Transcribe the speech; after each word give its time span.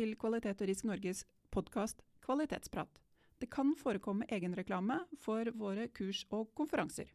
Til 0.00 0.14
Kvalitet 0.16 0.62
og 0.64 0.68
Risk 0.70 0.86
Norges 0.88 1.18
podkast 1.52 1.98
Kvalitetsprat. 2.24 2.88
Det 3.36 3.50
kan 3.52 3.74
forekomme 3.76 4.24
egenreklame 4.32 4.94
for 5.20 5.50
våre 5.60 5.90
kurs 5.92 6.22
og 6.32 6.54
konferanser. 6.56 7.10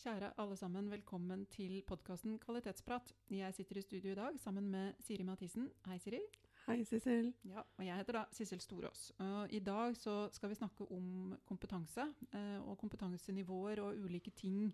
Kjære 0.00 0.30
alle 0.40 0.56
sammen, 0.56 0.88
velkommen 0.88 1.42
til 1.52 1.82
podkasten 1.84 2.38
Kvalitetsprat. 2.40 3.12
Jeg 3.28 3.52
sitter 3.52 3.76
i 3.76 3.82
studio 3.84 4.14
i 4.14 4.16
dag 4.16 4.38
sammen 4.40 4.70
med 4.72 4.94
Siri 5.04 5.28
Mathisen. 5.28 5.68
Hei, 5.84 5.98
Siri. 6.00 6.22
Hei, 6.64 6.78
Sissel. 6.88 7.34
Ja, 7.44 7.66
og 7.76 7.84
jeg 7.84 8.00
heter 8.00 8.20
da 8.22 8.24
Sissel 8.32 8.64
Storås. 8.64 9.10
I 9.52 9.60
dag 9.60 9.98
så 10.00 10.30
skal 10.32 10.54
vi 10.54 10.56
snakke 10.56 10.88
om 10.88 11.36
kompetanse 11.44 12.08
uh, 12.32 12.64
og 12.64 12.78
kompetansenivåer 12.80 13.84
og 13.84 14.00
ulike 14.08 14.32
ting 14.32 14.70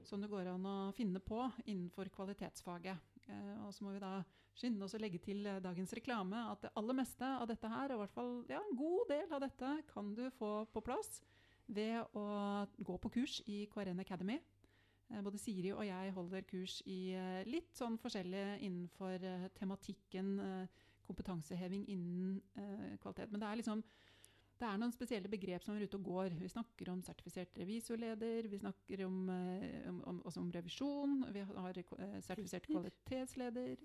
som 0.00 0.24
det 0.24 0.32
går 0.32 0.48
an 0.54 0.64
å 0.64 0.78
finne 0.96 1.20
på 1.20 1.44
innenfor 1.66 2.08
kvalitetsfaget. 2.16 3.15
Uh, 3.30 3.66
og 3.66 3.74
så 3.74 3.84
må 3.86 3.94
vi 3.94 4.02
da 4.02 4.20
skynde 4.56 4.86
oss 4.86 4.94
å 4.96 5.00
legge 5.02 5.20
til 5.20 5.42
dagens 5.60 5.92
reklame 5.98 6.38
at 6.52 6.62
det 6.64 6.72
aller 6.80 6.96
meste 6.96 7.28
av 7.28 7.44
dette 7.50 7.68
her, 7.68 7.92
og 7.92 7.98
i 7.98 8.02
hvert 8.04 8.14
fall 8.14 8.30
ja, 8.48 8.60
en 8.62 8.78
god 8.78 9.10
del 9.10 9.34
av 9.36 9.42
dette, 9.44 9.72
kan 9.90 10.14
du 10.16 10.24
få 10.38 10.52
på 10.72 10.82
plass 10.86 11.18
ved 11.66 11.98
å 12.16 12.24
gå 12.78 12.96
på 13.02 13.10
kurs 13.18 13.40
i 13.50 13.66
KRN 13.68 14.00
Academy. 14.00 14.38
Både 15.22 15.38
Siri 15.38 15.74
og 15.74 15.84
jeg 15.86 16.14
holder 16.16 16.46
kurs 16.48 16.78
i 16.88 17.14
litt 17.46 17.76
sånn 17.76 17.98
forskjellig 18.00 18.62
innenfor 18.66 19.22
tematikken 19.54 20.32
kompetanseheving 21.06 21.84
innen 21.92 22.40
kvalitet. 23.02 23.30
Men 23.30 23.42
det 23.42 23.50
er 23.50 23.60
liksom 23.60 23.84
det 24.56 24.68
er 24.68 24.78
noen 24.80 24.94
spesielle 24.94 25.28
begrep 25.28 25.64
som 25.64 25.76
er 25.76 25.84
ute 25.84 25.98
og 25.98 26.06
går. 26.06 26.36
Vi 26.40 26.48
snakker 26.48 26.88
om 26.92 27.02
sertifisert 27.04 27.58
revisorleder, 27.60 28.48
vi 28.48 28.60
snakker 28.62 29.04
om, 29.04 29.18
om, 29.90 30.00
om, 30.12 30.22
også 30.28 30.40
om 30.40 30.50
revisjon, 30.54 31.18
vi 31.34 31.44
har 31.44 31.80
sertifisert 32.24 32.68
kvalitetsleder. 32.70 33.76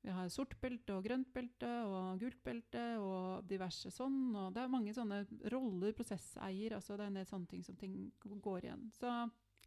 Vi 0.00 0.14
har 0.14 0.30
sort 0.30 0.54
belte 0.62 0.94
og 0.94 1.04
grønt 1.04 1.30
belte 1.34 1.68
og 1.84 2.20
gult 2.22 2.38
belte 2.46 2.82
og 3.02 3.44
diverse 3.50 3.90
sånn. 3.92 4.30
Og 4.30 4.54
det 4.54 4.62
er 4.62 4.72
mange 4.72 4.94
sånne 4.96 5.24
roller, 5.52 5.92
prosesseier, 5.96 6.76
altså 6.76 6.96
det 6.96 7.04
er 7.04 7.12
en 7.12 7.18
del 7.20 7.28
sånne 7.28 7.50
ting 7.50 7.64
som 7.66 7.76
ting 7.76 7.96
går 8.44 8.68
igjen. 8.68 8.86
Så 8.96 9.10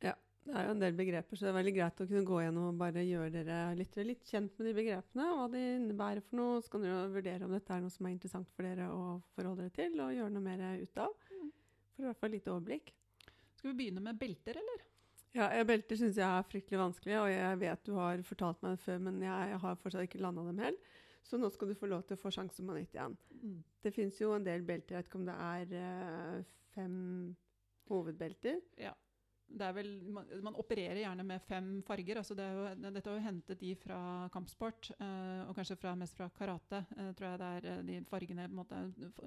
ja. 0.02 0.16
Det 0.42 0.54
er 0.58 0.66
jo 0.66 0.74
en 0.74 0.80
del 0.82 0.96
begreper, 0.98 1.38
så 1.38 1.46
det 1.46 1.50
er 1.52 1.58
veldig 1.60 1.74
greit 1.76 2.00
å 2.02 2.06
kunne 2.10 2.26
gå 2.26 2.38
gjennom 2.42 2.70
og 2.72 2.78
bare 2.80 3.04
gjøre 3.06 3.30
dere 3.36 3.58
litt, 3.78 3.98
litt 4.08 4.24
kjent 4.26 4.56
med 4.58 4.68
de 4.68 4.74
begrepene, 4.74 5.28
hva 5.38 5.44
de 5.54 5.60
innebærer 5.76 6.24
for 6.26 6.40
noe. 6.40 6.62
Så 6.66 6.74
kan 6.74 6.82
dere 6.82 7.12
vurdere 7.14 7.46
om 7.46 7.54
dette 7.54 7.76
er 7.76 7.84
noe 7.84 7.94
som 7.94 8.08
er 8.08 8.16
interessant 8.16 8.50
for 8.56 8.66
dere 8.66 8.88
å 8.90 9.04
forholde 9.36 9.68
dere 9.68 9.76
til, 9.76 10.00
og 10.02 10.16
gjøre 10.16 10.34
noe 10.34 10.46
mer 10.48 10.64
ut 10.82 11.04
av. 11.04 11.14
For 11.94 12.02
i 12.02 12.08
hvert 12.08 12.22
fall 12.24 12.34
litt 12.34 12.50
overblikk. 12.50 12.90
Skal 13.60 13.70
vi 13.70 13.76
begynne 13.84 14.02
med 14.02 14.18
belter, 14.18 14.58
eller? 14.64 14.88
Ja, 15.38 15.52
belter 15.68 16.00
syns 16.00 16.18
jeg 16.20 16.26
er 16.26 16.50
fryktelig 16.50 16.82
vanskelig, 16.82 17.20
og 17.22 17.30
jeg 17.30 17.62
vet 17.62 17.86
du 17.86 17.94
har 18.00 18.26
fortalt 18.28 18.66
meg 18.66 18.74
det 18.74 18.84
før, 18.88 19.06
men 19.06 19.22
jeg 19.28 19.62
har 19.62 19.78
fortsatt 19.84 20.10
ikke 20.10 20.24
landa 20.26 20.48
dem 20.50 20.64
helt. 20.66 20.90
Så 21.22 21.38
nå 21.38 21.52
skal 21.54 21.70
du 21.70 21.78
få 21.78 21.88
lov 21.92 22.02
til 22.08 22.18
å 22.18 22.24
få 22.24 22.34
sjansen 22.34 22.66
på 22.66 22.76
nytt 22.76 22.98
igjen. 22.98 23.14
Mm. 23.44 23.62
Det 23.86 23.94
fins 23.94 24.18
jo 24.20 24.34
en 24.34 24.50
del 24.50 24.66
belter, 24.66 24.98
jeg 24.98 25.04
vet 25.04 25.12
ikke 25.12 25.22
om 25.22 25.30
det 25.30 25.38
er 25.38 25.78
uh, 25.78 26.52
fem 26.74 26.98
hovedbelter. 27.94 28.58
Ja 28.82 28.98
vel, 29.76 29.90
man, 30.16 30.28
man, 30.44 30.58
opererer 30.60 31.02
gjerne 31.02 31.26
med 31.28 31.42
fem 31.48 31.70
farger. 31.88 32.22
Altså 32.22 32.36
det 32.38 32.46
er 32.46 32.58
jo, 32.58 32.92
dette 32.96 33.10
er 33.10 33.18
jo 33.18 33.26
hentet 33.26 33.60
de 33.62 33.72
fra 33.80 34.02
kampsport, 34.34 34.92
eh, 34.98 35.42
og 35.48 35.56
kanskje 35.58 35.80
fra, 35.80 35.96
mest 36.00 36.18
fra 36.18 36.30
karate. 36.38 36.84
Eh, 36.98 37.12
tror 37.18 37.32
jeg 37.32 37.42
det 37.42 37.50
er 37.56 37.72
eh, 37.72 37.82
de 37.90 38.04
fargene 38.10 38.48
måte, 38.52 38.84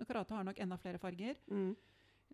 Karate 0.09 0.37
har 0.37 0.47
nok 0.47 0.63
enda 0.63 0.79
flere 0.81 1.03
farger. 1.03 1.37
Mm. 1.51 1.75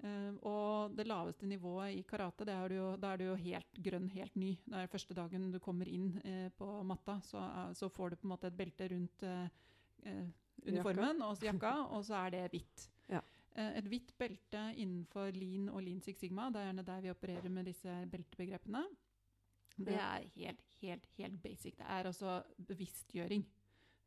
Eh, 0.00 0.36
og 0.48 0.94
det 0.96 1.04
laveste 1.08 1.48
nivået 1.48 1.98
i 1.98 2.04
karate, 2.08 2.46
er 2.48 2.76
jo, 2.76 2.92
da 3.00 3.12
er 3.12 3.20
du 3.20 3.26
jo 3.28 3.40
helt 3.40 3.80
grønn, 3.84 4.08
helt 4.14 4.36
ny. 4.38 4.54
Det 4.64 4.84
er 4.84 4.92
første 4.92 5.16
dagen 5.16 5.50
du 5.52 5.58
kommer 5.60 5.88
inn 5.88 6.14
eh, 6.24 6.46
på 6.56 6.68
matta, 6.88 7.18
så, 7.26 7.42
så, 7.76 7.90
får 7.92 8.14
du 8.14 8.20
på 8.20 8.28
en 8.28 8.32
måte 8.34 8.48
et 8.48 8.56
belte 8.56 8.88
rundt 8.94 9.26
eh, 9.28 10.24
uniformen 10.64 11.20
og 11.26 11.44
jakka, 11.44 11.74
og 11.92 12.06
så 12.08 12.22
er 12.24 12.36
det 12.36 12.46
hvitt. 12.54 12.88
Eh, 13.58 13.78
et 13.80 13.88
hvitt 13.90 14.12
belte 14.18 14.64
innenfor 14.76 15.34
Lean 15.34 15.68
og 15.72 15.82
Lean 15.82 16.02
Six 16.04 16.22
Sigma, 16.22 16.50
det 16.50 16.60
er 16.60 16.70
gjerne 16.70 16.86
der 16.86 17.06
vi 17.06 17.14
opererer 17.14 17.50
med 17.52 17.66
disse 17.70 17.94
beltebegrepene. 18.12 18.84
Det 19.80 19.96
er 19.96 20.26
helt, 20.34 20.62
helt, 20.82 21.06
helt 21.16 21.42
basic. 21.42 21.76
Det 21.78 21.86
er 21.88 22.06
altså 22.10 22.42
bevisstgjøring. 22.68 23.46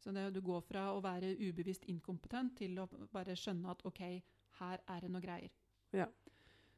Så 0.03 0.12
det, 0.12 0.28
du 0.36 0.42
går 0.44 0.62
fra 0.68 0.90
å 0.94 1.02
være 1.02 1.34
ubevisst 1.40 1.88
inkompetent 1.90 2.58
til 2.59 2.78
å 2.82 2.88
bare 3.14 3.38
skjønne 3.40 3.72
at 3.72 3.86
OK, 3.88 4.02
her 4.59 4.84
er 4.92 5.06
det 5.06 5.12
noe 5.12 5.24
greier. 5.24 5.53
Ja. 5.96 6.09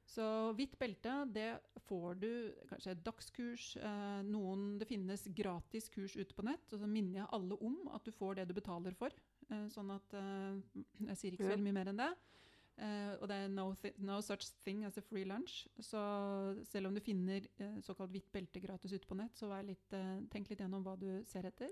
Så 0.05 0.25
hvitt 0.53 0.75
belte, 0.77 1.15
det 1.33 1.47
får 1.87 2.19
du 2.21 2.29
kanskje 2.69 2.93
et 2.93 3.01
dagskurs. 3.05 3.71
Eh, 3.81 4.19
noen, 4.29 4.75
det 4.79 4.87
finnes 4.89 5.25
gratis 5.33 5.89
kurs 5.89 6.13
ute 6.15 6.37
på 6.37 6.45
nett. 6.45 6.69
Og 6.71 6.83
så 6.83 6.89
minner 6.89 7.23
jeg 7.23 7.31
alle 7.35 7.57
om 7.57 7.79
at 7.95 8.05
du 8.05 8.13
får 8.13 8.39
det 8.39 8.47
du 8.51 8.53
betaler 8.57 8.93
for. 8.97 9.13
Eh, 9.49 9.65
sånn 9.73 9.89
at 9.95 10.13
eh, 10.17 10.61
Jeg 11.09 11.17
sier 11.17 11.33
ikke 11.35 11.47
så 11.49 11.55
veldig 11.55 11.65
mye 11.65 11.79
mer 11.79 11.91
enn 11.91 12.03
det. 12.03 12.11
Uh, 12.75 13.15
og 13.23 13.29
det 13.31 13.35
er 13.39 13.51
no, 13.55 13.69
no, 14.03 14.17
such 14.21 14.49
thing 14.65 14.83
as 14.83 14.97
a 14.97 15.01
free 15.01 15.23
lunch. 15.23 15.63
Så 15.79 15.99
selv 16.67 16.89
om 16.89 16.95
du 16.95 16.99
finner 17.03 17.45
uh, 17.61 17.77
såkalt 17.83 18.11
hvitt 18.11 18.27
belte 18.33 18.59
gratis 18.59 18.93
ute 18.93 19.07
på 19.07 19.15
nett, 19.15 19.35
så 19.39 19.47
litt, 19.63 19.85
uh, 19.95 20.19
tenk 20.31 20.51
litt 20.51 20.59
gjennom 20.59 20.83
hva 20.83 20.97
du 20.99 21.07
ser 21.29 21.47
etter. 21.47 21.71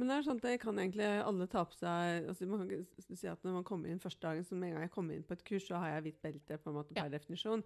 Men 0.00 0.08
det 0.08 0.16
er 0.16 0.24
sånn 0.26 0.40
at 0.40 0.46
det 0.48 0.56
kan 0.62 0.78
egentlig 0.80 1.06
alle 1.20 1.46
ta 1.52 1.62
på 1.68 1.76
seg 1.76 2.30
altså 2.32 2.46
Man 2.48 2.62
kan 2.64 2.86
si 3.04 3.28
at 3.28 3.42
når 3.44 3.58
man 3.58 3.66
kommer 3.68 3.92
inn 3.92 4.00
første 4.00 4.24
dagen, 4.24 4.46
så 4.48 4.56
med 4.56 4.70
en 4.70 4.78
gang 4.78 4.86
jeg 4.88 4.94
kommer 4.94 5.14
inn 5.14 5.26
på 5.28 5.36
et 5.36 5.44
kurs, 5.46 5.66
så 5.68 5.82
har 5.82 5.92
jeg 5.92 6.06
hvitt 6.06 6.22
belte 6.24 6.58
på 6.58 6.72
en 6.72 6.78
måte 6.78 6.96
per 6.96 7.10
ja. 7.10 7.12
definisjon. 7.12 7.62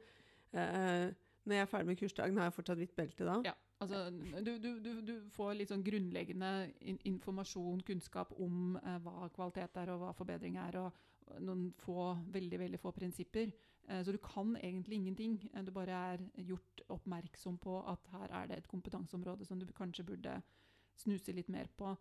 når 0.53 1.54
jeg 1.54 1.62
er 1.62 1.70
ferdig 1.70 1.87
med 1.87 2.00
kursdagen, 2.00 2.41
har 2.41 2.50
jeg 2.50 2.56
fortsatt 2.56 2.81
hvitt 2.82 2.97
belte 2.98 3.28
da? 3.28 3.38
Ja. 3.47 3.54
Altså, 3.78 4.10
du, 4.10 4.56
du, 4.58 4.69
du, 4.82 4.91
du, 5.06 5.14
får 5.37 5.54
litt 5.54 5.70
sånn 5.70 5.84
grunnleggende 5.87 6.50
informasjon, 7.06 7.84
kunnskap 7.87 8.34
om 8.43 8.75
hva 9.04 9.31
kvalitet 9.37 9.78
er 9.84 9.94
og 9.94 10.03
hva 10.03 10.12
forbedring 10.16 10.58
er, 10.58 10.81
og 10.82 11.16
noen 11.42 11.70
få, 11.82 12.12
veldig 12.34 12.60
veldig 12.64 12.81
få 12.81 12.92
prinsipper. 12.97 13.53
Eh, 13.88 14.03
så 14.04 14.12
du 14.12 14.19
kan 14.19 14.56
egentlig 14.56 14.97
ingenting. 14.97 15.38
Eh, 15.54 15.64
du 15.64 15.72
bare 15.72 15.97
er 16.12 16.22
gjort 16.48 16.82
oppmerksom 16.88 17.59
på 17.62 17.78
at 17.91 18.12
her 18.12 18.34
er 18.42 18.50
det 18.50 18.59
et 18.60 18.70
kompetanseområde 18.70 19.47
som 19.47 19.59
du 19.60 19.66
kanskje 19.72 20.06
burde 20.06 20.41
snuse 20.97 21.32
litt 21.32 21.48
mer 21.53 21.69
på. 21.76 21.97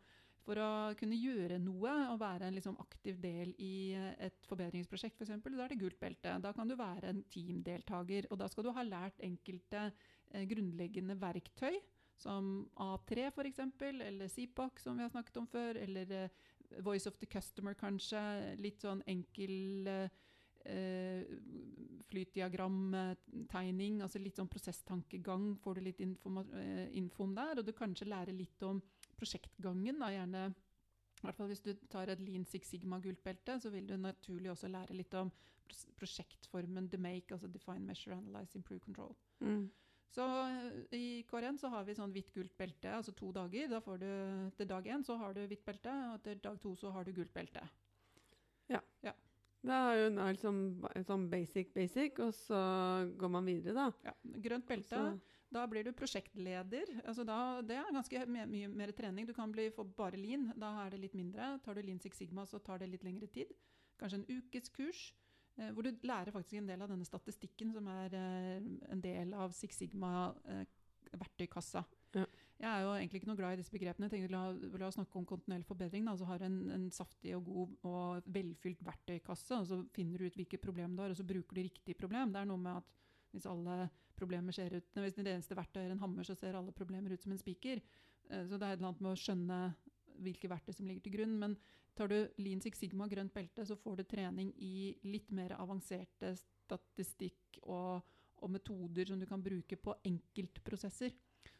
For 0.46 0.62
å 0.62 0.94
kunne 0.97 1.18
gjøre 1.18 1.58
noe 1.58 1.94
og 2.12 2.19
være 2.22 2.46
en 2.47 2.58
liksom 2.58 2.78
aktiv 2.81 3.18
del 3.22 3.56
i 3.62 3.94
eh, 3.97 4.13
et 4.28 4.46
forbedringsprosjekt, 4.50 5.18
f.eks., 5.22 5.42
for 5.42 5.53
da 5.53 5.66
er 5.66 5.74
det 5.74 5.81
gult 5.81 6.00
belte. 6.02 6.38
Da 6.42 6.53
kan 6.53 6.69
du 6.69 6.78
være 6.80 7.12
en 7.12 7.24
teamdeltaker. 7.34 8.30
Og 8.31 8.42
da 8.42 8.50
skal 8.50 8.68
du 8.68 8.74
ha 8.75 8.86
lært 8.86 9.22
enkelte 9.25 9.90
grunnleggende 10.50 11.18
verktøy. 11.22 11.78
Som 12.18 12.69
A3 12.80 13.28
f.eks., 13.30 13.59
eller 13.84 14.30
CPAC, 14.31 14.80
som 14.81 14.97
vi 14.97 15.03
har 15.03 15.12
snakket 15.12 15.42
om 15.42 15.47
før. 15.52 15.78
Eller 15.81 16.30
Voice 16.84 17.08
of 17.09 17.18
the 17.22 17.30
Customer, 17.30 17.76
kanskje. 17.78 18.20
Litt 18.62 18.81
sånn 18.84 19.02
enkel 19.12 19.88
eh, 20.66 21.24
flytdiagramtegning. 22.09 24.02
Altså 24.06 24.22
litt 24.22 24.38
sånn 24.40 24.52
prosesstankegang 24.52 25.54
får 25.64 25.80
du 25.80 25.81
litt 25.88 26.02
eh, 26.02 26.88
info 26.98 27.25
om 27.28 27.36
der. 27.38 27.59
Og 27.59 27.68
du 27.68 27.74
kanskje 27.75 28.09
lærer 28.09 28.36
litt 28.36 28.64
om 28.68 28.81
prosjektgangen. 29.20 30.02
Da, 30.02 30.12
gjerne, 30.14 30.48
hvert 31.22 31.40
fall 31.40 31.52
Hvis 31.52 31.66
du 31.66 31.74
tar 31.90 32.12
et 32.12 32.22
Lean 32.22 32.46
Six 32.46 32.74
Sigma-gult 32.74 33.24
belte, 33.24 33.59
så 33.62 33.72
vil 33.74 33.88
du 33.90 33.98
naturlig 33.98 34.52
også 34.54 34.70
lære 34.72 34.98
litt 34.98 35.14
om 35.18 35.31
prosjektformen 35.98 36.90
DMAKE, 36.92 37.34
altså 37.34 37.48
Define, 37.50 37.86
Measure, 37.88 38.20
Analyze, 38.20 38.54
Improve, 38.58 38.80
Control. 38.84 39.16
Mm. 39.39 39.72
Så 40.13 40.25
eh, 40.46 40.96
I 40.96 41.06
KRN 41.28 41.57
så 41.60 41.72
har 41.74 41.86
vi 41.88 41.96
sånn 41.98 42.13
hvitt-gult 42.16 42.54
belte, 42.57 42.94
altså 42.98 43.13
to 43.18 43.31
dager. 43.36 43.69
Da 43.72 43.81
får 43.84 44.02
du, 44.04 44.10
Til 44.57 44.69
dag 44.69 44.88
én 44.88 45.04
så 45.06 45.18
har 45.22 45.36
du 45.36 45.44
hvitt 45.46 45.66
belte, 45.66 45.94
og 46.13 46.24
til 46.24 46.42
dag 46.44 46.60
to 46.62 46.75
så 46.80 46.94
har 46.96 47.06
du 47.07 47.13
gult 47.16 47.34
belte. 47.36 47.63
Ja. 48.72 48.81
ja. 49.06 49.13
Det 49.66 49.74
er 49.75 50.00
jo 50.00 50.10
liksom, 50.13 50.60
sånn 51.07 51.30
basic, 51.30 51.72
basic, 51.74 52.19
og 52.22 52.34
så 52.38 52.60
går 53.18 53.31
man 53.34 53.48
videre, 53.50 53.74
da. 53.74 54.12
Ja, 54.12 54.13
Grønt 54.46 54.68
belte. 54.69 55.00
Så. 55.00 55.36
Da 55.56 55.63
blir 55.69 55.86
du 55.86 55.92
prosjektleder. 55.96 56.90
Altså 57.06 57.24
da, 57.28 57.62
det 57.63 57.78
er 57.80 57.94
ganske 57.94 58.25
mye, 58.28 58.46
mye 58.50 58.69
mer 58.72 58.92
trening. 58.98 59.28
Du 59.28 59.34
kan 59.34 59.54
bli 59.54 59.69
få 59.74 59.86
bare 59.98 60.19
lean. 60.19 60.50
Da 60.60 60.74
er 60.84 60.94
det 60.94 61.04
litt 61.04 61.16
mindre. 61.18 61.56
Tar 61.63 61.78
du 61.78 61.86
lean 61.86 62.01
Six 62.04 62.19
Sigma, 62.19 62.46
så 62.50 62.60
tar 62.60 62.81
det 62.81 62.90
litt 62.92 63.06
lengre 63.08 63.30
tid. 63.31 63.54
Kanskje 64.01 64.22
en 64.22 64.42
ukes 64.42 64.74
kurs. 64.75 65.06
Eh, 65.56 65.72
hvor 65.72 65.86
du 65.86 65.92
lærer 66.04 66.34
faktisk 66.36 66.60
en 66.60 66.68
del 66.68 66.81
av 66.84 66.90
denne 66.92 67.06
statistikken 67.07 67.72
som 67.75 67.86
er 67.88 68.16
eh, 68.18 68.63
en 68.92 69.04
del 69.04 69.34
av 69.34 69.54
Six 69.56 69.78
Sigma-verktøykassa. 69.80 71.86
Eh, 71.86 71.92
ja. 72.19 72.25
Jeg 72.56 72.72
er 72.72 72.81
jo 72.86 72.92
egentlig 72.96 73.19
ikke 73.19 73.30
noe 73.30 73.40
glad 73.40 73.54
i 73.56 73.60
disse 73.60 73.72
begrepene. 73.72 74.07
Jeg 74.07 74.13
tenkte 74.13 74.36
la, 74.36 74.44
la 74.80 74.88
oss 74.88 74.96
snakke 74.96 75.18
om 75.19 75.28
kontinuerlig 75.28 75.68
forbedring. 75.68 76.04
Da. 76.07 76.13
Så 76.19 76.28
har 76.28 76.40
en, 76.48 76.57
en, 76.72 76.86
saftig 76.92 77.31
og 77.36 77.44
god 77.50 77.69
og 77.92 78.07
velfylt 78.36 78.81
verktøykasse, 78.88 79.54
og 79.60 79.66
så 79.68 79.75
finner 79.96 80.18
du 80.19 80.25
ut 80.28 80.38
hvilke 80.40 80.60
problemer 80.63 80.96
du 80.96 81.02
har, 81.04 81.12
og 81.12 81.19
så 81.19 81.28
bruker 81.28 81.54
du 81.56 81.62
riktig 81.62 81.94
problem. 82.00 82.31
Det 82.31 82.40
er 82.42 82.51
noe 82.51 82.63
med 82.63 82.74
at 82.80 82.88
hvis 83.36 83.48
alle 83.51 83.75
problemer 84.16 84.56
ser 84.56 84.72
ut 84.72 84.88
Hvis 84.96 85.18
det 85.18 85.28
eneste 85.28 85.58
verktøyet 85.60 85.90
er 85.90 85.92
en 85.92 86.00
hammer, 86.00 86.24
så 86.24 86.36
ser 86.40 86.56
alle 86.56 86.72
problemer 86.72 87.12
ut 87.12 87.24
som 87.24 87.34
en 87.36 87.42
spiker. 87.42 87.78
Så 88.31 88.56
det 88.56 88.63
er 88.63 88.72
et 88.72 88.80
eller 88.80 88.94
annet 88.94 89.04
med 89.04 89.12
å 89.12 89.19
skjønne 89.19 89.58
hvilke 90.24 90.48
verktøy 90.48 90.72
som 90.78 90.88
ligger 90.88 91.04
til 91.04 91.18
grunn. 91.18 91.36
Men 91.42 91.58
tar 91.95 92.12
du 92.12 92.18
Lean 92.38 92.62
Six 92.62 92.80
Sigma 92.80 93.07
grønt 93.07 93.33
belte, 93.33 93.65
så 93.65 93.75
får 93.80 93.97
du 93.97 94.03
trening 94.03 94.51
i 94.62 94.95
litt 95.07 95.31
mer 95.31 95.56
avanserte 95.57 96.33
statistikk 96.38 97.59
og, 97.63 98.01
og 98.44 98.51
metoder 98.51 99.06
som 99.07 99.19
du 99.21 99.25
kan 99.30 99.44
bruke 99.44 99.77
på 99.80 99.95
enkeltprosesser. 100.06 101.13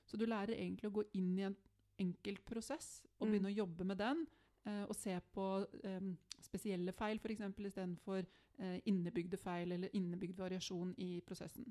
Så 0.06 0.18
du 0.18 0.26
lærer 0.28 0.54
egentlig 0.58 0.90
å 0.92 0.96
gå 1.00 1.04
inn 1.18 1.32
i 1.40 1.46
en 1.48 1.56
enkeltprosess 2.02 3.06
og 3.20 3.28
Mm. 3.28 3.32
begynne 3.32 3.52
å 3.54 3.58
jobbe 3.64 3.86
med 3.86 3.98
den. 3.98 4.28
eh, 4.66 4.84
og 4.90 4.96
se 4.96 5.14
på 5.32 5.44
um, 5.84 6.18
spesielle 6.42 6.92
feil 6.98 7.20
f.eks. 7.22 7.42
istedenfor 7.70 8.26
uh, 8.60 8.80
innebygde 8.90 9.38
feil 9.38 9.72
eller 9.72 9.90
innebygd 9.94 10.40
variasjon 10.40 10.96
i 10.98 11.22
prosessen. 11.22 11.68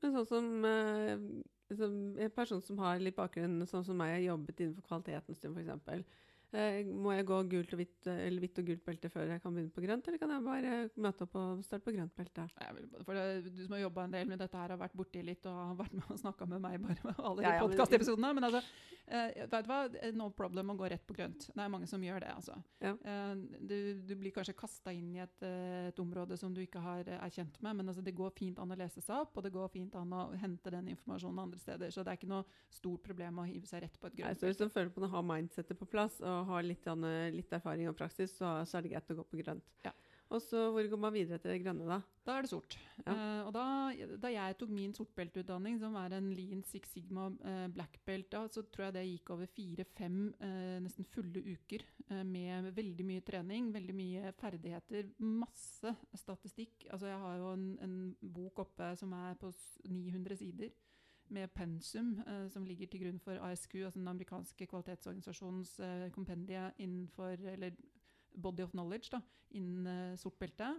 Men 0.00 0.12
sånn 0.14 0.26
som, 0.26 0.64
uh, 0.64 1.76
som 1.76 2.18
en 2.18 2.30
person 2.30 2.62
som 2.62 2.78
har 2.78 2.98
litt 2.98 3.16
bakgrunn, 3.16 3.66
sånn 3.68 3.84
som 3.84 3.96
meg, 4.00 4.14
har 4.16 4.24
jobbet 4.32 4.60
innenfor 4.64 4.88
kvaliteten 4.88 5.34
en 5.34 5.34
stund 5.36 5.58
f.eks. 5.58 6.08
Eh, 6.54 6.84
må 6.86 7.10
jeg 7.16 7.26
gå 7.26 7.36
gult 7.50 7.72
og 7.74 7.80
hvitt, 7.80 8.06
eh, 8.06 8.20
eller 8.28 8.38
hvitt 8.44 8.58
og 8.62 8.66
gult 8.68 8.84
belte 8.86 9.08
før 9.10 9.26
jeg 9.32 9.42
kan 9.42 9.54
begynne 9.56 9.72
på 9.74 9.82
grønt, 9.82 10.06
eller 10.06 10.20
kan 10.22 10.30
jeg 10.30 10.44
bare 10.46 10.74
møte 11.02 11.26
opp 11.26 11.34
og 11.40 11.64
starte 11.66 11.82
på 11.88 11.94
grønt 11.96 12.14
belte? 12.14 12.44
For 13.04 13.12
det, 13.18 13.52
Du 13.56 13.62
som 13.64 13.72
har 13.74 13.80
jobba 13.82 14.04
en 14.04 14.12
del 14.14 14.28
med 14.30 14.38
dette 14.38 14.54
her, 14.60 14.68
har 14.70 14.78
vært 14.78 14.94
borti 14.94 15.24
litt 15.26 15.44
og 15.50 15.56
har 15.56 15.74
vært 15.82 15.94
med 15.98 16.04
og 16.14 16.20
snakka 16.20 16.46
med 16.46 16.60
meg 16.62 16.78
bare 16.84 17.00
med 17.08 17.18
alle 17.18 17.42
Ja, 17.42 17.48
de 17.50 17.54
ja, 17.56 17.60
men- 17.60 17.70
podkastepisodene. 17.74 18.34
Men 18.38 18.44
altså, 18.44 18.62
uh, 19.10 19.48
vet 19.50 19.66
du 19.66 19.70
hva? 19.72 20.12
No 20.14 20.30
problem 20.30 20.70
å 20.70 20.76
gå 20.78 20.90
rett 20.90 21.04
på 21.06 21.16
grønt. 21.18 21.48
Det 21.50 21.58
er 21.64 21.68
mange 21.74 21.88
som 21.90 22.00
gjør 22.00 22.20
det. 22.20 22.30
altså. 22.36 22.54
Ja. 22.80 22.92
Uh, 23.02 23.34
du, 23.58 23.76
du 24.06 24.14
blir 24.14 24.30
kanskje 24.30 24.54
kasta 24.54 24.92
inn 24.94 25.10
i 25.16 25.18
et, 25.24 25.42
eh, 25.42 25.88
et 25.88 25.98
område 25.98 26.38
som 26.38 26.54
du 26.54 26.60
ikke 26.62 26.80
har, 26.80 27.00
eh, 27.08 27.18
er 27.18 27.30
kjent 27.34 27.58
med, 27.62 27.76
men 27.80 27.88
altså, 27.90 28.04
det 28.04 28.14
går 28.14 28.30
fint 28.38 28.58
an 28.62 28.70
å 28.70 28.78
lese 28.78 29.02
seg 29.02 29.16
opp, 29.26 29.36
og 29.36 29.42
det 29.42 29.52
går 29.52 29.68
fint 29.74 29.94
an 29.96 30.10
å 30.14 30.22
hente 30.38 30.70
den 30.70 30.86
informasjonen 30.94 31.42
andre 31.48 31.58
steder. 31.58 31.90
Så 31.90 32.04
det 32.04 32.14
er 32.14 32.16
ikke 32.22 32.30
noe 32.30 32.44
stort 32.70 33.02
problem 33.02 33.42
å 33.42 33.46
hive 33.48 33.66
seg 33.66 33.82
rett 33.82 33.98
på 33.98 34.06
et 34.06 34.14
Nei, 34.18 34.22
grønt. 34.28 34.38
så 34.38 34.46
hvis 34.46 34.56
du 34.62 34.68
føler 34.68 34.90
på 34.94 35.02
å 35.02 35.10
ha 35.10 35.22
mindsettet 35.22 35.78
på 35.78 35.86
plass 35.90 36.20
og 36.22 36.43
har 36.48 36.66
litt, 36.66 36.88
litt 37.34 37.52
erfaring 37.56 37.90
og 37.90 37.98
praksis, 37.98 38.36
så, 38.38 38.56
så 38.68 38.78
er 38.78 38.86
det 38.86 38.94
greit 38.94 39.14
å 39.14 39.18
gå 39.20 39.28
på 39.30 39.40
grønt. 39.42 39.76
Ja. 39.86 39.94
Og 40.32 40.40
så 40.42 40.60
hvor 40.72 40.86
går 40.88 40.98
man 41.00 41.12
videre 41.14 41.38
til 41.38 41.52
det 41.52 41.60
grønne, 41.62 41.84
da? 41.86 42.00
Da 42.24 42.38
er 42.38 42.46
det 42.46 42.50
sort. 42.50 42.76
Ja. 43.04 43.12
Uh, 43.12 43.40
og 43.46 43.50
da, 43.54 43.64
da 44.22 44.30
jeg 44.32 44.56
tok 44.58 44.70
min 44.72 44.94
sortbelteutdanning, 44.96 45.76
som 45.82 45.94
er 46.00 46.16
en 46.16 46.30
Lean 46.34 46.62
Six 46.66 46.94
Sigma 46.96 47.28
uh, 47.44 47.66
black 47.74 48.00
belt, 48.08 48.30
da, 48.32 48.44
så 48.50 48.64
tror 48.64 48.88
jeg 48.88 48.96
det 48.96 49.04
gikk 49.10 49.34
over 49.34 49.50
fire-fem 49.50 50.16
eh, 50.46 50.78
nesten 50.82 51.06
fulle 51.12 51.42
uker 51.44 51.84
med 52.26 52.70
veldig 52.76 53.04
mye 53.06 53.22
trening, 53.24 53.70
veldig 53.74 53.94
mye 53.96 54.32
ferdigheter, 54.40 55.12
masse 55.18 55.94
statistikk. 56.18 56.86
Altså 56.92 57.08
jeg 57.10 57.20
har 57.20 57.38
jo 57.40 57.52
en, 57.54 57.68
en 57.84 57.94
bok 58.34 58.64
oppe 58.64 58.90
som 59.00 59.12
er 59.16 59.38
på 59.40 59.52
900 59.88 60.40
sider. 60.40 60.74
Med 61.28 61.48
pensum, 61.54 62.18
eh, 62.26 62.48
som 62.52 62.66
ligger 62.66 62.86
til 62.86 63.00
grunn 63.00 63.20
for 63.20 63.40
ASQ, 63.48 63.74
altså 63.74 63.98
den 63.98 64.08
amerikanske 64.08 64.66
kvalitetsorganisasjonens 64.66 65.78
eh, 65.80 66.10
kompendie 66.12 66.72
innenfor 66.78 67.40
Eller 67.54 67.70
body 68.34 68.62
of 68.62 68.70
knowledge 68.70 69.08
da, 69.12 69.20
innen 69.50 69.86
eh, 69.86 70.18
sort 70.18 70.38
belte. 70.38 70.74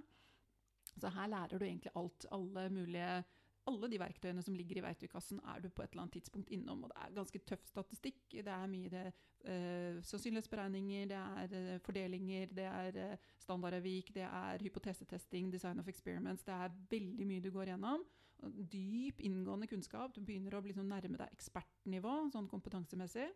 Så 0.96 1.10
her 1.10 1.28
lærer 1.28 1.58
du 1.58 1.66
egentlig 1.66 1.92
alt. 1.96 2.26
Alle 2.32 2.70
mulige 2.70 3.24
alle 3.66 3.90
de 3.90 4.00
verktøyene 4.00 4.44
som 4.46 4.56
ligger 4.58 4.80
i 4.80 4.84
verktøykassen, 4.86 5.40
er 5.50 5.64
du 5.64 5.70
på 5.74 5.82
et 5.84 5.94
eller 5.94 6.06
annet 6.06 6.18
tidspunkt 6.20 6.52
innom. 6.54 6.84
Og 6.86 6.92
det 6.92 6.98
er 7.02 7.16
ganske 7.16 7.42
tøff 7.50 7.64
statistikk. 7.66 8.20
Det 8.30 8.52
er 8.54 8.68
mye 8.70 8.92
det, 8.94 9.06
eh, 9.50 10.02
sannsynlighetsberegninger, 10.06 11.08
det 11.10 11.18
er 11.18 11.56
eh, 11.60 11.80
fordelinger, 11.80 12.54
det 12.54 12.68
er 12.70 13.00
eh, 13.02 13.18
standardavvik, 13.42 14.14
det 14.14 14.28
er 14.28 14.62
hypotesetesting, 14.62 15.52
design 15.54 15.80
of 15.80 15.90
experiments. 15.90 16.44
Det 16.44 16.54
er 16.54 16.78
veldig 16.92 17.28
mye 17.28 17.42
du 17.42 17.52
går 17.52 17.74
gjennom. 17.74 18.06
Dyp, 18.44 19.22
inngående 19.26 19.68
kunnskap. 19.72 20.14
Du 20.14 20.22
begynner 20.22 20.58
å 20.58 20.64
sånn 20.76 20.92
nærme 20.92 21.20
deg 21.22 21.32
ekspertnivå, 21.34 22.18
sånn 22.34 22.50
kompetansemessig. 22.52 23.30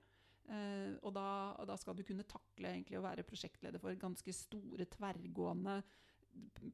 Uh, 0.49 0.97
og, 1.05 1.11
da, 1.13 1.25
og 1.61 1.67
da 1.69 1.75
skal 1.77 1.97
du 1.97 2.01
kunne 2.05 2.25
takle 2.25 2.71
å 2.97 3.05
være 3.05 3.25
prosjektleder 3.27 3.81
for 3.81 3.97
ganske 4.01 4.33
store, 4.33 4.87
tverrgående 4.89 5.81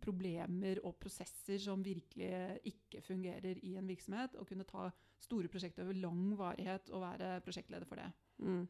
problemer 0.04 0.80
og 0.86 0.98
prosesser 1.00 1.60
som 1.62 1.84
virkelig 1.84 2.30
ikke 2.70 3.02
fungerer 3.04 3.60
i 3.66 3.76
en 3.80 3.88
virksomhet, 3.88 4.36
og 4.40 4.48
kunne 4.50 4.68
ta 4.68 4.90
store 5.22 5.50
prosjekter 5.52 5.86
over 5.86 5.98
lang 5.98 6.26
varighet 6.38 6.92
og 6.94 7.04
være 7.06 7.30
prosjektleder 7.46 7.88
for 7.90 8.02
det. 8.02 8.10
Mm. 8.44 8.66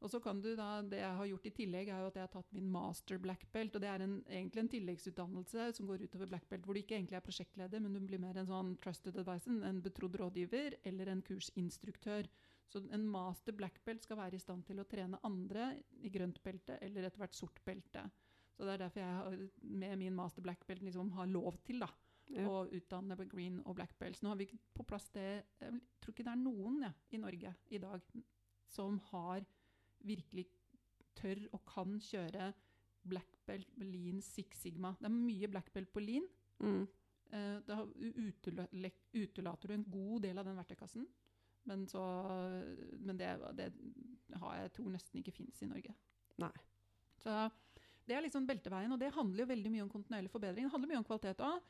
Og 0.00 0.08
så 0.08 0.20
kan 0.24 0.40
du 0.40 0.54
da, 0.56 0.80
Det 0.82 0.98
jeg 0.98 1.16
har 1.16 1.26
gjort 1.28 1.46
i 1.46 1.50
tillegg, 1.50 1.88
er 1.88 2.00
jo 2.00 2.06
at 2.08 2.14
jeg 2.16 2.24
har 2.24 2.32
tatt 2.32 2.52
min 2.56 2.70
master 2.72 3.18
black 3.20 3.44
belt. 3.52 3.74
og 3.76 3.82
Det 3.82 3.88
er 3.90 4.00
en, 4.06 4.14
egentlig 4.24 4.62
en 4.62 4.70
tilleggsutdannelse 4.74 5.66
som 5.76 5.86
går 5.86 6.06
utover 6.06 6.26
black 6.30 6.48
belt, 6.48 6.64
hvor 6.64 6.74
du 6.74 6.80
ikke 6.80 6.96
egentlig 6.96 7.18
er 7.18 7.26
prosjektleder, 7.26 7.80
men 7.80 7.92
du 7.92 8.00
blir 8.00 8.18
mer 8.22 8.38
en 8.40 8.48
sånn 8.48 8.76
trusted 8.80 9.18
advisor, 9.20 9.60
en 9.64 9.82
betrodd 9.84 10.16
rådgiver 10.16 10.78
eller 10.88 11.12
en 11.12 11.22
kursinstruktør. 11.22 12.28
Så 12.70 12.80
en 12.94 13.06
master 13.10 13.52
black 13.52 13.80
belt 13.84 14.02
skal 14.06 14.16
være 14.16 14.38
i 14.38 14.42
stand 14.42 14.64
til 14.64 14.80
å 14.80 14.86
trene 14.88 15.18
andre 15.26 15.72
i 16.00 16.08
grønt 16.08 16.40
belte 16.42 16.78
eller 16.80 17.04
etter 17.08 17.18
hvert 17.18 17.34
sort 17.36 17.60
belte. 17.66 18.06
Så 18.56 18.64
Det 18.64 18.72
er 18.74 18.78
derfor 18.78 19.00
jeg 19.00 19.14
har, 19.16 19.36
med 19.62 19.98
min 19.98 20.14
master 20.14 20.42
black 20.42 20.66
belt 20.66 20.82
liksom 20.82 21.10
har 21.12 21.26
lov 21.26 21.56
til 21.64 21.80
da, 21.80 21.88
Ja. 22.30 22.46
å 22.46 22.68
utdanne 22.70 23.16
på 23.16 23.28
green 23.28 23.60
og 23.66 23.74
black 23.74 23.98
belts. 23.98 24.22
Nå 24.22 24.28
har 24.28 24.36
vi 24.36 24.46
ikke 24.46 24.58
på 24.72 24.86
plass 24.86 25.08
det 25.10 25.44
Jeg 25.60 25.80
tror 26.00 26.12
ikke 26.14 26.24
det 26.24 26.32
er 26.32 26.44
noen 26.44 26.82
ja, 26.82 26.92
i 27.10 27.16
Norge 27.16 27.54
i 27.70 27.78
dag 27.78 28.00
som 28.68 28.98
har 29.10 29.44
virkelig 30.06 30.46
tør 31.18 31.42
og 31.52 31.64
kan 31.68 31.98
kjøre 32.00 32.52
black 33.10 33.38
belt 33.48 33.70
på 33.76 33.84
lean 33.88 34.20
six 34.22 34.60
sigma. 34.62 34.94
Det 35.00 35.08
er 35.08 35.14
mye 35.14 35.48
black 35.50 35.72
belt 35.74 35.90
på 35.92 36.02
lean. 36.04 36.26
Mm. 36.60 36.82
Eh, 37.30 37.56
da 37.66 37.80
utela- 37.86 38.68
utelater 39.14 39.68
du 39.68 39.74
en 39.74 39.84
god 39.88 40.22
del 40.26 40.38
av 40.38 40.44
den 40.48 40.58
verktøykassen. 40.60 41.06
Men, 41.68 41.86
så, 41.88 42.00
men 42.98 43.18
det, 43.20 43.30
det 43.58 43.70
har 44.40 44.56
jeg 44.62 44.72
tror 44.76 44.92
nesten 44.94 45.20
ikke 45.20 45.34
fins 45.36 45.60
i 45.62 45.68
Norge. 45.68 45.92
Nei. 46.40 46.52
Så 47.20 47.34
det 48.08 48.16
er 48.16 48.24
liksom 48.24 48.46
belteveien, 48.48 48.92
og 48.94 48.98
det 48.98 49.12
handler 49.14 49.44
jo 49.44 49.50
veldig 49.52 49.70
mye 49.74 49.84
om 49.84 49.90
kontinuerlig 49.92 50.32
forbedring. 50.32 50.66
Det 50.66 50.72
handler 50.72 50.90
mye 50.90 51.02
om 51.02 51.06
kvalitet 51.06 51.42
òg. 51.46 51.60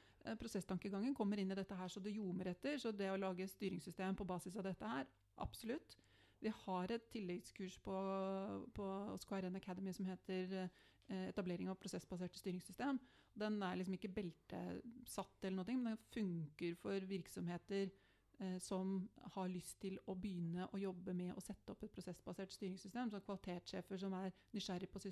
Prosesstankegangen 0.41 1.15
kommer 1.17 1.41
inn 1.41 1.51
i 1.51 1.57
dette 1.59 1.77
her 1.77 1.89
så 1.91 2.01
det 2.05 2.13
ljomer 2.15 2.53
etter. 2.53 2.79
Så 2.81 2.93
det 2.95 3.11
å 3.11 3.19
lage 3.21 3.49
styringssystem 3.51 4.17
på 4.17 4.27
basis 4.29 4.57
av 4.61 4.67
dette 4.69 4.89
her, 4.89 5.09
absolutt. 5.43 5.97
Vi 6.41 6.53
har 6.65 6.93
et 6.93 7.09
tilleggskurs 7.13 7.79
på, 7.85 7.97
på 8.75 8.85
SKRN 9.21 9.57
Academy 9.57 9.93
som 9.93 10.07
heter 10.09 10.55
eh, 10.57 11.27
etablering 11.29 11.69
av 11.69 11.77
prosessbaserte 11.81 12.41
styringssystem. 12.41 13.01
Den 13.41 13.63
er 13.63 13.77
liksom 13.77 13.95
ikke 13.97 14.13
beltesatt, 14.15 15.45
eller 15.45 15.61
noe, 15.61 15.77
men 15.77 15.93
den 15.93 16.07
funker 16.15 16.79
for 16.81 17.07
virksomheter 17.11 17.91
eh, 18.41 18.57
som 18.63 18.97
har 19.37 19.53
lyst 19.53 19.79
til 19.85 19.99
å 20.09 20.17
begynne 20.17 20.69
å 20.73 20.81
jobbe 20.81 21.15
med 21.17 21.37
å 21.37 21.45
sette 21.45 21.75
opp 21.75 21.85
et 21.85 21.93
prosessbasert 21.95 22.57
styringssystem. 22.57 23.13
Så 23.13 23.21
kvalitetssjefer 23.27 24.01
som 24.01 24.17
er 24.19 24.33
nysgjerrig 24.57 24.89
på 24.91 25.05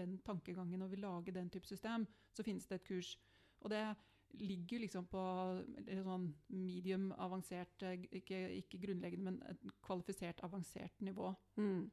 den 0.00 0.16
tankegangen 0.26 0.86
og 0.86 0.94
vil 0.94 1.04
lage 1.04 1.36
den 1.36 1.52
type 1.52 1.68
system, 1.68 2.08
så 2.32 2.46
finnes 2.46 2.66
det 2.66 2.80
et 2.80 2.88
kurs. 2.88 3.14
Og 3.60 3.70
det 3.70 3.84
ligger 4.38 4.84
liksom 4.84 5.06
på 5.10 5.22
sånn 6.04 6.28
medium 6.54 7.10
avansert, 7.18 7.82
eh, 7.82 8.06
ikke, 8.20 8.38
ikke 8.60 8.80
grunnleggende, 8.84 9.26
men 9.30 9.40
et 9.50 9.64
kvalifisert 9.84 10.42
avansert 10.46 11.02
nivå. 11.04 11.32
Mm. 11.60 11.90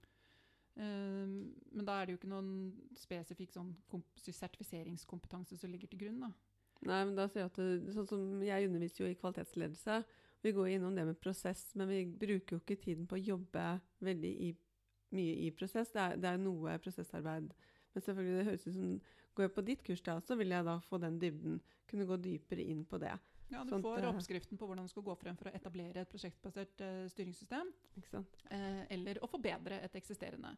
Um, 0.77 1.31
men 1.73 1.87
da 1.87 1.95
er 1.97 2.05
det 2.05 2.13
jo 2.13 2.19
ikke 2.19 2.29
noen 2.29 2.51
spesifikk 2.93 3.55
sånn 3.55 3.71
sertifiseringskompetanse 4.21 5.57
som 5.57 5.71
ligger 5.73 5.89
til 5.89 6.03
grunn. 6.05 6.21
da. 6.21 6.31
Nei, 6.85 6.99
men 7.09 7.15
da 7.17 7.25
sier 7.25 7.47
jeg 7.47 7.49
at 7.49 7.57
det, 7.57 7.93
sånn 7.95 8.09
som 8.09 8.43
Jeg 8.45 8.67
underviser 8.67 9.03
jo 9.03 9.09
i 9.09 9.17
kvalitetsledelse. 9.17 10.03
Vi 10.45 10.53
går 10.53 10.75
innom 10.75 10.95
det 10.95 11.07
med 11.07 11.17
prosess, 11.19 11.71
men 11.75 11.89
vi 11.89 12.03
bruker 12.05 12.55
jo 12.55 12.61
ikke 12.61 12.77
tiden 12.83 13.07
på 13.09 13.17
å 13.17 13.23
jobbe 13.23 13.63
veldig 14.05 14.33
i, 14.45 14.51
mye 15.17 15.39
i 15.47 15.49
prosess. 15.57 15.89
Det 15.95 16.03
er, 16.03 16.19
det 16.21 16.29
er 16.29 16.43
noe 16.43 16.77
prosessarbeid. 16.83 17.49
Men 17.93 18.05
selvfølgelig, 18.05 18.37
det 18.37 18.45
høres 18.51 18.67
ut 18.67 18.77
som 18.77 18.91
Går 19.37 19.45
jeg 19.45 19.53
på 19.53 19.63
ditt 19.65 19.83
kurs 19.85 20.01
da, 20.01 20.17
så 20.25 20.35
vil 20.39 20.49
jeg 20.49 20.65
da 20.65 20.79
få 20.81 20.97
den 21.01 21.19
dybden. 21.21 21.59
Kunne 21.87 22.07
gå 22.09 22.17
dypere 22.17 22.63
inn 22.65 22.81
på 22.89 22.97
det. 23.01 23.13
Ja, 23.51 23.61
Du 23.63 23.69
sånn, 23.71 23.83
får 23.85 24.01
eh, 24.01 24.09
oppskriften 24.09 24.59
på 24.59 24.67
hvordan 24.67 24.87
du 24.87 24.91
skal 24.91 25.05
gå 25.05 25.13
frem 25.19 25.37
for 25.39 25.47
å 25.47 25.53
etablere 25.55 26.01
et 26.01 26.09
prosjektbasert 26.11 26.81
uh, 26.83 27.03
styringssystem, 27.13 27.69
eh, 28.17 28.81
eller 28.97 29.21
å 29.23 29.29
forbedre 29.31 29.77
et 29.85 29.95
eksisterende. 29.99 30.51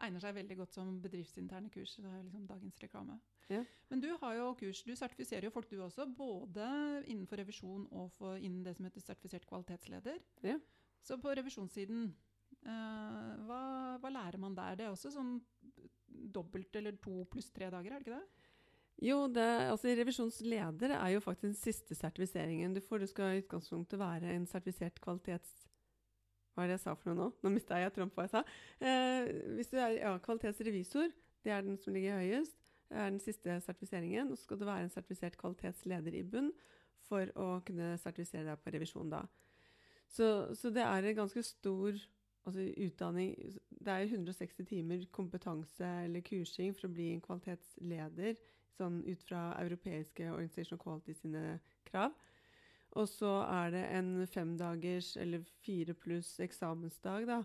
Egner 0.00 0.22
seg 0.22 0.38
veldig 0.38 0.56
godt 0.62 0.78
som 0.78 0.94
bedriftsinterne 1.02 1.68
kurs. 1.74 1.98
Det 2.00 2.08
er 2.08 2.22
liksom 2.24 2.46
dagens 2.48 2.78
reklame. 2.80 3.18
Ja. 3.50 3.60
Men 3.90 4.00
du 4.00 4.08
har 4.22 4.38
jo 4.38 4.46
kurs, 4.62 4.80
du 4.86 4.94
sertifiserer 4.96 5.50
jo 5.50 5.52
folk 5.52 5.68
du 5.68 5.76
også, 5.84 6.06
både 6.16 6.70
innenfor 7.10 7.42
revisjon 7.42 7.84
og 7.90 8.08
for, 8.14 8.38
innen 8.38 8.62
det 8.64 8.78
som 8.78 8.86
heter 8.88 9.04
sertifisert 9.04 9.44
kvalitetsleder. 9.50 10.22
Ja. 10.46 10.56
Så 11.04 11.18
på 11.20 11.34
revisjonssiden, 11.36 12.08
uh, 12.62 13.34
hva, 13.50 13.62
hva 14.00 14.14
lærer 14.14 14.40
man 14.40 14.56
der? 14.56 14.78
Det 14.78 14.86
er 14.86 14.94
også 14.94 15.12
sånn 15.12 15.36
dobbelt 16.32 16.76
eller 16.80 16.96
to 17.02 17.24
pluss 17.30 17.50
tre 17.54 17.70
dager, 17.72 17.92
er 17.92 18.00
det 18.00 18.06
ikke 18.06 18.18
det? 18.18 18.48
Jo, 19.00 19.24
det, 19.32 19.46
altså 19.70 19.94
revisjonsleder 19.96 20.92
er 20.92 21.08
jo 21.14 21.22
faktisk 21.24 21.46
den 21.46 21.56
siste 21.56 21.96
sertifiseringen 21.96 22.74
du 22.76 22.82
får. 22.84 23.00
Du 23.00 23.08
skal 23.08 23.32
i 23.32 23.42
utgangspunktet 23.44 24.00
være 24.00 24.34
en 24.34 24.46
sertifisert 24.48 25.00
kvalitets... 25.00 25.54
Hva 26.52 26.66
er 26.66 26.72
det 26.72 26.76
jeg 26.76 26.82
sa 26.82 26.94
for 26.98 27.08
noe 27.08 27.16
nå? 27.16 27.28
Nå 27.40 27.52
mista 27.54 27.78
jeg 27.80 27.94
tråden 27.94 28.10
på 28.12 28.20
hva 28.20 28.26
jeg 28.26 28.34
sa. 28.34 28.42
Eh, 28.84 29.30
hvis 29.56 29.70
du 29.72 29.78
er 29.80 29.94
ja, 29.96 30.12
kvalitetsrevisor, 30.20 31.14
det 31.46 31.54
er 31.54 31.64
den 31.64 31.78
som 31.80 31.94
ligger 31.96 32.20
høyest, 32.20 32.58
er 32.90 33.06
den 33.14 33.20
siste 33.22 33.56
sertifiseringen. 33.64 34.28
Og 34.28 34.36
så 34.36 34.44
skal 34.44 34.60
du 34.60 34.66
være 34.68 34.84
en 34.84 34.92
sertifisert 34.92 35.38
kvalitetsleder 35.40 36.18
i 36.18 36.24
bunn 36.26 36.50
for 37.08 37.30
å 37.40 37.48
kunne 37.64 37.94
sertifisere 38.02 38.50
deg 38.50 38.60
på 38.60 38.74
revisjon 38.74 39.14
da. 39.14 39.22
Så, 40.10 40.26
så 40.58 40.74
det 40.74 40.84
er 40.84 41.06
en 41.06 41.20
ganske 41.22 41.42
stor 41.46 41.96
altså 42.48 42.64
utdanning 42.80 43.34
Det 43.70 43.92
er 43.92 44.06
160 44.08 44.66
timer 44.68 45.04
kompetanse 45.12 45.86
eller 46.04 46.24
kursing 46.26 46.74
for 46.76 46.88
å 46.88 46.92
bli 46.94 47.10
en 47.14 47.22
kvalitetsleder 47.24 48.38
sånn 48.76 49.00
ut 49.04 49.22
fra 49.26 49.50
europeiske 49.60 50.28
Organization 50.32 50.78
Quality 50.80 51.14
sine 51.16 51.44
krav. 51.88 52.14
Og 52.98 53.06
så 53.08 53.30
er 53.46 53.70
det 53.74 53.82
en 53.94 54.26
femdagers 54.26 55.12
eller 55.20 55.44
fire 55.62 55.94
pluss 55.94 56.32
eksamensdag 56.42 57.26
da, 57.28 57.40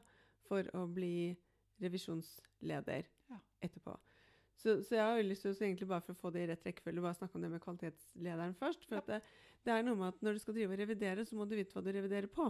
for 0.47 0.65
å 0.77 0.85
bli 0.89 1.35
revisjonsleder 1.83 3.05
Ja. 3.29 3.39
etterpå. 3.61 3.97
Så, 4.55 4.81
så 4.83 4.95
jeg 4.95 5.03
har 5.03 5.21
lyst 5.27 5.43
til 5.43 5.51
å 5.51 5.57
egentlig 5.59 5.87
bare 5.89 6.01
for 6.01 6.15
å 6.15 6.19
få 6.19 6.31
det 6.31 6.45
i 6.45 6.47
rett 6.47 6.63
rekkefølge, 6.65 7.01
bare 7.03 7.17
snakke 7.17 7.35
om 7.35 7.43
det 7.43 7.51
med 7.51 7.61
kvalitetslederen 7.61 8.55
først. 8.55 8.85
For 8.87 8.95
Ja. 8.95 9.01
at 9.01 9.07
det, 9.11 9.19
det 9.65 9.73
er 9.73 9.83
noe 9.83 9.99
med 9.99 10.07
at 10.13 10.21
når 10.23 10.37
du 10.37 10.39
skal 10.39 10.55
drive 10.55 10.73
og 10.73 10.79
revidere, 10.79 11.25
så 11.25 11.35
må 11.35 11.45
du 11.45 11.57
vite 11.59 11.75
hva 11.75 11.83
du 11.83 11.91
reviderer 11.91 12.31
på. 12.31 12.47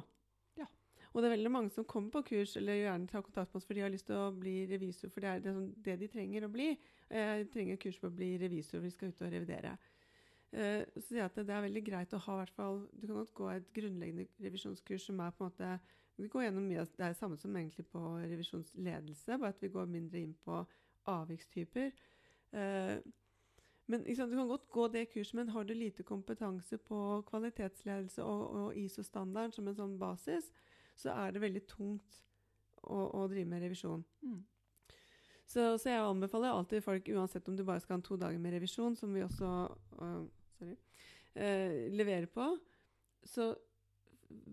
Og 1.15 1.21
det 1.23 1.29
er 1.29 1.37
veldig 1.37 1.51
mange 1.51 1.71
som 1.71 1.85
kommer 1.87 2.11
på 2.11 2.25
kurs 2.27 2.57
eller 2.59 2.75
gjerne 2.75 3.07
tar 3.07 3.23
kontakt 3.23 3.53
med 3.53 3.61
oss 3.61 3.67
fordi 3.69 3.79
de 3.79 3.83
har 3.85 3.93
lyst 3.93 4.09
til 4.09 4.17
å 4.19 4.33
bli 4.35 4.55
revisor, 4.67 5.11
for 5.13 5.23
det 5.23 5.29
er 5.31 5.43
det, 5.45 5.53
det 5.85 5.93
de 6.01 6.09
trenger 6.11 6.43
å 6.43 6.51
bli. 6.51 6.73
Jeg 7.07 7.45
trenger 7.53 7.79
kurs 7.79 7.99
på 8.01 8.09
å 8.09 8.15
bli 8.17 8.33
revisor, 8.41 8.83
vi 8.83 8.91
skal 8.91 9.13
ut 9.13 9.23
og 9.23 9.31
revidere. 9.31 9.77
Eh, 10.51 10.83
så 10.91 11.05
sier 11.05 11.21
jeg 11.21 11.29
at 11.29 11.39
det, 11.39 11.51
er 11.55 11.63
veldig 11.65 11.83
greit 11.87 12.13
å 12.15 12.19
ha 12.21 12.35
hvert 12.39 12.53
fall 12.55 12.77
Du 12.93 13.07
kan 13.07 13.17
godt 13.17 13.33
gå 13.35 13.47
et 13.51 13.65
grunnleggende 13.75 14.27
revisjonskurs 14.45 15.07
som 15.09 15.19
er 15.19 15.33
på 15.35 15.43
en 15.43 15.49
måte 15.49 15.71
Vi 16.19 16.29
går 16.31 16.45
gjennom 16.45 16.67
mye 16.69 16.83
av 16.83 16.91
det 16.95 17.07
er 17.07 17.17
samme 17.17 17.39
som 17.39 17.57
egentlig 17.59 17.87
på 17.91 18.03
revisjonsledelse, 18.21 19.39
bare 19.39 19.51
at 19.55 19.63
vi 19.63 19.71
går 19.73 19.89
mindre 19.91 20.21
inn 20.21 20.35
på 20.45 20.61
avvikstyper. 21.11 21.91
Eh, 22.55 22.99
men 23.87 24.05
liksom, 24.07 24.29
Du 24.29 24.35
kan 24.35 24.47
godt 24.47 24.69
gå 24.69 24.87
det 24.87 25.09
kurset, 25.11 25.33
men 25.33 25.49
har 25.49 25.63
du 25.63 25.73
lite 25.73 26.03
kompetanse 26.03 26.77
på 26.77 27.21
kvalitetsledelse 27.27 28.23
og, 28.23 28.45
og 28.61 28.77
ISO-standard 28.79 29.53
som 29.53 29.67
en 29.67 29.75
sånn 29.75 29.99
basis, 29.99 30.51
så 30.95 31.13
er 31.15 31.35
det 31.35 31.43
veldig 31.43 31.63
tungt 31.69 32.21
å, 32.83 32.99
å 33.19 33.25
drive 33.31 33.49
med 33.49 33.63
revisjon. 33.65 34.03
Mm. 34.25 34.43
Så, 35.45 35.65
så 35.77 35.91
jeg 35.91 36.01
anbefaler 36.01 36.53
alltid 36.53 36.83
folk, 36.83 37.09
uansett 37.13 37.47
om 37.49 37.57
du 37.57 37.63
bare 37.65 37.83
skal 37.83 37.99
ha 37.99 38.05
to 38.05 38.17
dager 38.17 38.41
med 38.41 38.55
revisjon, 38.55 38.95
som 38.97 39.13
vi 39.13 39.23
også 39.25 39.51
uh, 40.01 40.23
sorry, 40.57 40.77
uh, 41.37 41.75
leverer 41.93 42.29
på, 42.31 42.47
så 43.25 43.51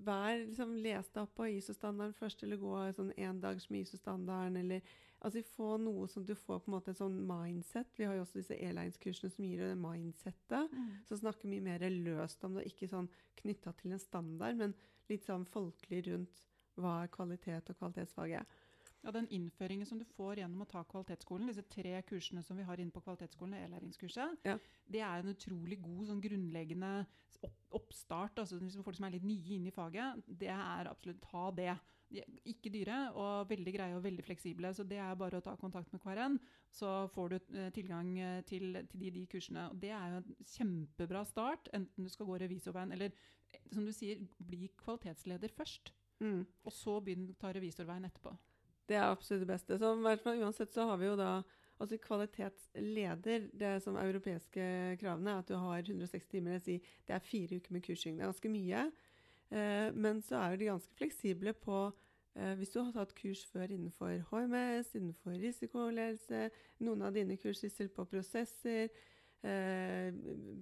vær 0.04 0.42
liksom, 0.42 0.74
les 0.84 1.08
deg 1.08 1.22
opp 1.24 1.32
på 1.38 1.48
ISO-standarden 1.56 2.12
først, 2.18 2.44
eller 2.44 2.60
gå 2.60 2.74
sånn 2.96 3.14
én 3.16 3.40
dags 3.40 3.70
med 3.72 3.86
ISO-standarden, 3.86 4.58
eller 4.60 4.92
altså 5.22 5.42
få 5.54 5.76
noe 5.80 6.08
som 6.10 6.26
du 6.26 6.34
får 6.36 6.60
på 6.60 6.70
en 6.70 6.74
måte 6.76 6.92
en 6.92 6.98
sånn 6.98 7.18
mindset. 7.26 7.88
Vi 7.96 8.04
har 8.08 8.16
jo 8.18 8.24
også 8.26 8.40
disse 8.40 8.58
airlines-kursene 8.58 9.30
som 9.32 9.46
gir 9.46 9.62
deg 9.62 9.72
det 9.72 9.80
mindsettet, 9.80 10.72
Mm. 10.72 10.88
som 11.08 11.22
snakker 11.22 11.48
mye 11.48 11.64
mer 11.64 11.86
løst 11.88 12.44
om 12.44 12.58
det, 12.58 12.66
ikke 12.68 12.90
sånn 12.90 13.08
knytta 13.40 13.72
til 13.80 13.92
en 13.92 14.02
standard, 14.02 14.56
men 14.56 14.74
litt 15.12 15.28
sånn 15.28 15.46
folkelig 15.48 16.02
rundt 16.08 16.42
hva 16.80 17.02
er 17.04 17.10
kvalitet 17.12 17.70
og 17.70 17.78
kvalitetsfaget. 17.78 18.60
Ja, 19.02 19.10
Den 19.10 19.26
innføringen 19.34 19.86
som 19.86 19.98
du 19.98 20.04
får 20.14 20.38
gjennom 20.38 20.62
å 20.62 20.68
ta 20.70 20.84
kvalitetsskolen, 20.86 21.48
disse 21.50 21.64
tre 21.68 21.96
kursene 22.06 22.42
som 22.46 22.56
vi 22.56 22.66
har 22.66 22.78
inne 22.78 22.94
på 22.94 23.02
kvalitetsskolen, 23.02 23.56
e-læringskurset, 23.58 24.38
Ja. 24.46 24.58
det 24.88 25.00
er 25.02 25.18
en 25.18 25.34
utrolig 25.34 25.80
god 25.82 26.06
sånn 26.06 26.22
grunnleggende 26.22 27.06
opp, 27.42 27.56
oppstart. 27.72 28.38
altså 28.38 28.60
liksom 28.60 28.84
Folk 28.84 28.96
som 28.96 29.06
er 29.06 29.10
litt 29.16 29.24
nye 29.26 29.56
inn 29.56 29.66
i 29.66 29.74
faget, 29.74 30.22
det 30.26 30.48
er 30.48 30.86
absolutt 30.86 31.20
ta 31.20 31.50
det. 31.50 31.78
Ikke 32.48 32.72
dyre 32.72 32.98
og 33.18 33.48
veldig 33.50 33.72
greie 33.74 33.96
og 33.96 34.04
veldig 34.04 34.24
fleksible. 34.26 34.72
Så 34.76 34.84
det 34.88 34.98
er 35.02 35.18
bare 35.18 35.40
å 35.40 35.44
ta 35.44 35.54
kontakt 35.60 35.92
med 35.94 36.02
KRN, 36.02 36.38
så 36.72 37.06
får 37.14 37.32
du 37.32 37.36
eh, 37.38 37.70
tilgang 37.74 38.12
eh, 38.18 38.42
til, 38.48 38.76
til 38.90 39.04
de, 39.04 39.12
de 39.14 39.24
kursene. 39.30 39.68
Og 39.72 39.80
det 39.82 39.92
er 39.96 40.14
jo 40.14 40.20
en 40.22 40.50
kjempebra 40.54 41.24
start, 41.28 41.72
enten 41.76 42.08
du 42.08 42.12
skal 42.12 42.28
gå 42.28 42.38
revisorveien 42.44 42.94
eller 42.96 43.14
eh, 43.52 43.64
som 43.72 43.86
du 43.86 43.92
sier, 43.96 44.22
bli 44.38 44.70
kvalitetsleder 44.82 45.54
først. 45.56 45.94
Mm. 46.22 46.44
Og 46.64 46.76
så 46.76 46.98
begynn 47.02 47.30
å 47.32 47.38
ta 47.40 47.50
revisorveien 47.54 48.06
etterpå. 48.06 48.34
Det 48.88 48.98
er 48.98 49.08
absolutt 49.08 49.46
det 49.46 49.52
beste. 49.52 49.78
Så 49.78 49.94
uansett 49.96 50.74
så 50.74 50.86
har 50.90 51.00
vi 51.00 51.08
jo 51.08 51.18
da 51.18 51.34
altså 51.82 51.98
kvalitetsleder, 51.98 53.48
det 53.58 53.72
som 53.82 53.96
europeiske 53.98 54.96
kravene, 55.00 55.38
at 55.38 55.48
du 55.48 55.56
har 55.58 55.82
160 55.82 56.28
timer. 56.30 56.58
Det, 56.58 56.62
sier, 56.66 56.92
det 57.08 57.16
er 57.16 57.24
fire 57.26 57.58
uker 57.58 57.74
med 57.74 57.84
kursing. 57.86 58.16
Det 58.16 58.22
er 58.24 58.30
ganske 58.30 58.52
mye. 58.52 58.84
Eh, 59.52 59.94
men 59.94 60.22
så 60.24 60.38
er 60.40 60.56
de 60.56 60.70
ganske 60.70 60.94
fleksible 60.96 61.52
på 61.60 61.78
eh, 62.38 62.54
hvis 62.56 62.72
du 62.72 62.78
har 62.80 62.92
tatt 62.94 63.12
kurs 63.18 63.42
før 63.52 63.68
innenfor 63.74 64.22
HMS, 64.30 64.94
innenfor 64.96 65.36
risikoledelse, 65.42 66.46
noen 66.86 67.04
av 67.04 67.12
dine 67.16 67.36
kurssyssel 67.40 67.90
på 67.92 68.06
prosesser, 68.08 68.88
eh, 69.44 70.08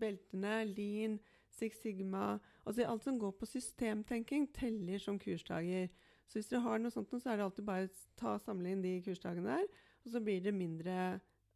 beltene, 0.00 0.64
Lean, 0.72 1.20
Six 1.50 1.82
Sigma 1.82 2.38
altså 2.64 2.86
Alt 2.86 3.06
som 3.06 3.18
går 3.18 3.36
på 3.38 3.46
systemtenking, 3.46 4.48
teller 4.54 4.98
som 4.98 5.18
kursdager. 5.18 5.88
Så 6.26 6.38
hvis 6.38 6.50
dere 6.50 6.62
har 6.66 6.78
noe 6.78 6.94
sånt, 6.94 7.10
så 7.10 7.30
er 7.30 7.38
det 7.38 7.46
alltid 7.46 7.66
bare 7.66 7.86
å 7.86 7.94
ta, 8.18 8.36
samle 8.42 8.70
inn 8.70 8.82
de 8.82 8.96
kursdagene 9.06 9.50
der. 9.50 9.66
Og 10.06 10.14
så 10.14 10.22
blir 10.22 10.42
det 10.42 10.54
mindre 10.54 10.96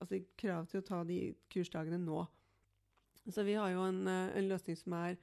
altså, 0.03 0.19
krav 0.39 0.67
til 0.71 0.83
å 0.83 0.87
ta 0.87 1.03
de 1.07 1.19
kursdagene 1.51 1.99
nå. 2.03 2.25
Så 3.31 3.47
vi 3.47 3.55
har 3.55 3.71
jo 3.73 3.87
en, 3.87 4.03
en 4.11 4.51
løsning 4.51 4.77
som 4.77 4.99
er 4.99 5.15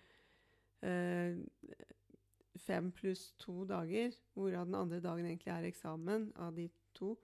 fem 2.65 2.91
pluss 2.95 3.31
to 3.41 3.65
dager, 3.69 4.13
hvorav 4.33 4.67
den 4.67 4.77
andre 4.77 4.99
dagen 5.03 5.27
egentlig 5.27 5.53
er 5.53 5.67
eksamen 5.69 6.31
av 6.35 6.55
de 6.55 6.67
to. 6.97 7.15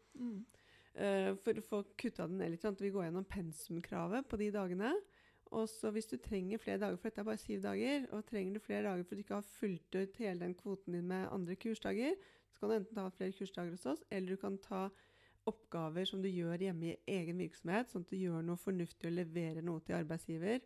Eh, 0.98 1.36
for 1.44 1.60
å 1.60 1.66
få 1.66 1.84
kutta 2.00 2.26
den 2.28 2.40
ned 2.42 2.56
litt. 2.56 2.64
sant? 2.66 2.82
Vi 2.82 2.90
går 2.94 3.08
gjennom 3.08 3.28
pensumkravet 3.30 4.28
på 4.28 4.40
de 4.42 4.50
dagene. 4.52 4.94
Og 5.56 5.70
så 5.70 5.92
hvis 5.96 6.10
du 6.10 6.18
trenger 6.20 6.60
flere 6.60 6.82
dager, 6.82 6.98
for 6.98 7.08
dette 7.08 7.22
er 7.22 7.28
bare 7.30 7.40
syv 7.40 7.62
dager, 7.64 8.08
og 8.12 8.26
trenger 8.28 8.58
du 8.58 8.60
flere 8.60 8.84
dager 8.90 9.06
for 9.08 9.16
du 9.16 9.24
ikke 9.24 9.38
har 9.38 9.46
fulgt 9.48 9.96
ut 9.96 10.18
hele 10.20 10.44
den 10.44 10.56
kvoten 10.60 10.98
din 10.98 11.08
med 11.08 11.30
andre 11.32 11.56
kursdager, 11.56 12.18
så 12.52 12.60
kan 12.60 12.70
du 12.70 12.76
enten 12.76 12.98
ta 12.98 13.06
flere 13.14 13.36
kursdager 13.38 13.72
hos 13.72 13.86
oss, 13.86 14.04
eller 14.12 14.36
du 14.36 14.42
kan 14.42 14.58
ta 14.58 14.88
oppgaver 15.48 16.06
som 16.10 16.22
du 16.22 16.28
gjør 16.28 16.66
hjemme 16.66 16.90
i 16.90 16.98
egen 17.20 17.40
virksomhet, 17.40 17.92
sånn 17.92 18.04
at 18.04 18.12
du 18.12 18.18
gjør 18.20 18.44
noe 18.44 18.60
fornuftig 18.60 19.08
og 19.08 19.16
leverer 19.16 19.64
noe 19.64 19.84
til 19.86 19.96
arbeidsgiver. 19.96 20.60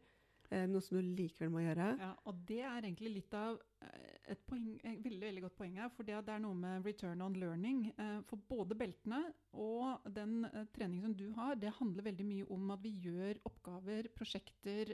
Eh, 0.51 0.65
noe 0.67 0.83
som 0.83 0.97
du 0.99 1.13
likevel 1.15 1.51
må 1.53 1.61
gjøre. 1.63 1.85
Ja, 2.01 2.11
og 2.27 2.39
det 2.47 2.59
er 2.59 2.83
egentlig 2.83 3.13
litt 3.13 3.35
av 3.39 3.55
eh, 3.85 4.15
et 4.33 4.41
poeng, 4.49 4.65
et 4.83 4.99
veldig, 4.99 5.21
veldig 5.23 5.43
godt 5.45 5.55
poeng 5.61 5.77
her. 5.79 5.91
For 5.95 6.07
det, 6.07 6.17
er 6.19 6.41
noe 6.43 6.57
med 6.59 6.87
return 6.87 7.23
on 7.23 7.37
learning. 7.39 7.85
Eh, 7.95 8.17
for 8.27 8.43
både 8.51 8.75
beltene 8.75 9.21
og 9.55 10.09
den 10.11 10.43
treningen 10.75 11.05
som 11.05 11.15
du 11.15 11.29
har, 11.37 11.55
det 11.59 11.71
handler 11.77 12.09
veldig 12.09 12.27
mye 12.27 12.49
om 12.51 12.75
at 12.75 12.83
vi 12.83 12.91
gjør 13.05 13.39
oppgaver, 13.47 14.11
prosjekter, 14.15 14.91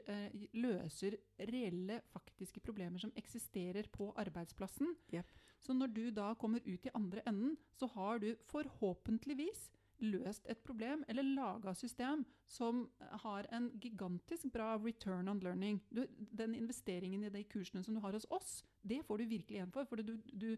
løser 0.58 1.18
reelle, 1.50 2.00
faktiske 2.14 2.62
problemer 2.66 3.02
som 3.02 3.14
eksisterer 3.18 3.90
på 3.94 4.12
arbeidsplassen. 4.22 4.94
Yep. 5.14 5.34
Så 5.66 5.74
når 5.74 5.94
du 5.94 6.04
da 6.14 6.32
kommer 6.38 6.62
ut 6.66 6.86
i 6.86 6.94
andre 6.98 7.26
enden, 7.30 7.58
så 7.74 7.90
har 7.98 8.22
du 8.22 8.30
forhåpentligvis 8.52 9.68
løst 10.04 10.46
et 10.50 10.60
problem 10.66 11.04
eller 11.10 11.26
laga 11.26 11.74
system 11.76 12.24
som 12.46 12.84
har 13.24 13.48
en 13.56 13.70
gigantisk 13.82 14.52
bra 14.54 14.76
return 14.78 15.30
on 15.32 15.42
learning. 15.44 15.80
Du, 15.90 16.04
den 16.18 16.56
investeringen 16.56 17.24
i 17.24 17.32
de 17.34 17.44
kursene 17.50 17.84
som 17.84 17.98
du 17.98 18.02
har 18.04 18.14
hos 18.14 18.28
oss, 18.30 18.62
det 18.82 19.02
får 19.08 19.18
du 19.18 19.26
virkelig 19.26 19.58
igjen 19.58 19.74
for. 19.74 19.90
for 19.90 20.02
du, 20.02 20.16
du, 20.34 20.50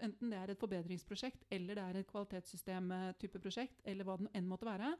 enten 0.00 0.32
det 0.32 0.40
er 0.40 0.52
et 0.52 0.60
forbedringsprosjekt 0.60 1.46
eller 1.50 1.78
det 1.78 1.86
er 1.86 2.00
et 2.00 2.10
kvalitetssystem-type 2.10 3.42
prosjekt, 3.42 3.80
eller 3.84 4.08
hva 4.08 4.18
det 4.20 4.30
enn 4.36 4.50
måtte 4.50 4.68
være, 4.68 4.94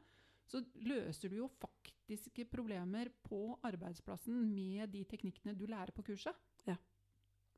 så 0.51 0.63
løser 0.83 1.31
du 1.31 1.37
jo 1.37 1.51
faktiske 1.61 2.45
problemer 2.51 3.11
på 3.23 3.53
arbeidsplassen 3.67 4.41
med 4.51 4.89
de 4.91 5.05
teknikkene 5.07 5.55
du 5.55 5.67
lærer 5.69 5.93
på 5.95 6.03
kurset. 6.11 6.35
Ja. 6.67 6.75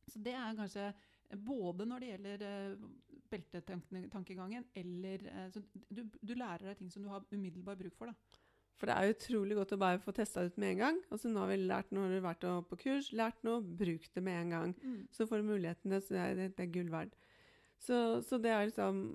Så 0.09 0.19
det 0.21 0.33
er 0.35 0.57
kanskje 0.57 0.91
både 1.39 1.87
når 1.89 2.03
det 2.03 2.09
gjelder 2.11 2.45
uh, 2.45 2.87
beltetankegangen, 3.33 4.65
eller 4.77 5.23
så 5.49 5.61
du, 5.89 6.03
du, 6.21 6.33
lærer 6.37 6.67
deg 6.69 6.77
ting 6.77 6.91
som 6.93 7.01
du 7.01 7.09
har 7.09 7.23
umiddelbar 7.31 7.79
bruk 7.79 7.95
for. 7.97 8.11
da. 8.11 8.41
For 8.79 8.89
det 8.89 8.95
er 8.97 9.13
utrolig 9.13 9.57
godt 9.57 9.75
å 9.75 9.79
bare 9.81 10.01
få 10.01 10.13
testa 10.15 10.43
ut 10.45 10.57
med 10.59 10.73
en 10.73 10.81
gang. 10.81 10.97
Altså 11.13 11.29
Nå 11.31 11.43
har 11.43 11.51
vi 11.53 11.59
lært 11.61 11.91
noe, 11.93 12.07
har 12.07 12.13
du 12.13 12.25
vært 12.25 12.47
på 12.69 12.79
kurs, 12.81 13.11
lært 13.15 13.43
noe, 13.45 13.61
bruk 13.61 14.09
det 14.15 14.23
med 14.25 14.39
en 14.39 14.55
gang. 14.55 14.73
Mm. 14.81 14.97
Så 15.13 15.27
får 15.29 15.41
du 15.41 15.51
mulighetene, 15.51 15.99
så 16.01 16.15
det 16.15 16.23
er, 16.23 16.33
det, 16.39 16.47
det 16.57 16.65
er 16.65 16.73
gull 16.73 16.89
verd. 16.93 17.13
Så, 17.83 17.97
så 18.27 18.39
det 18.41 18.51
er 18.53 18.67
liksom 18.69 19.05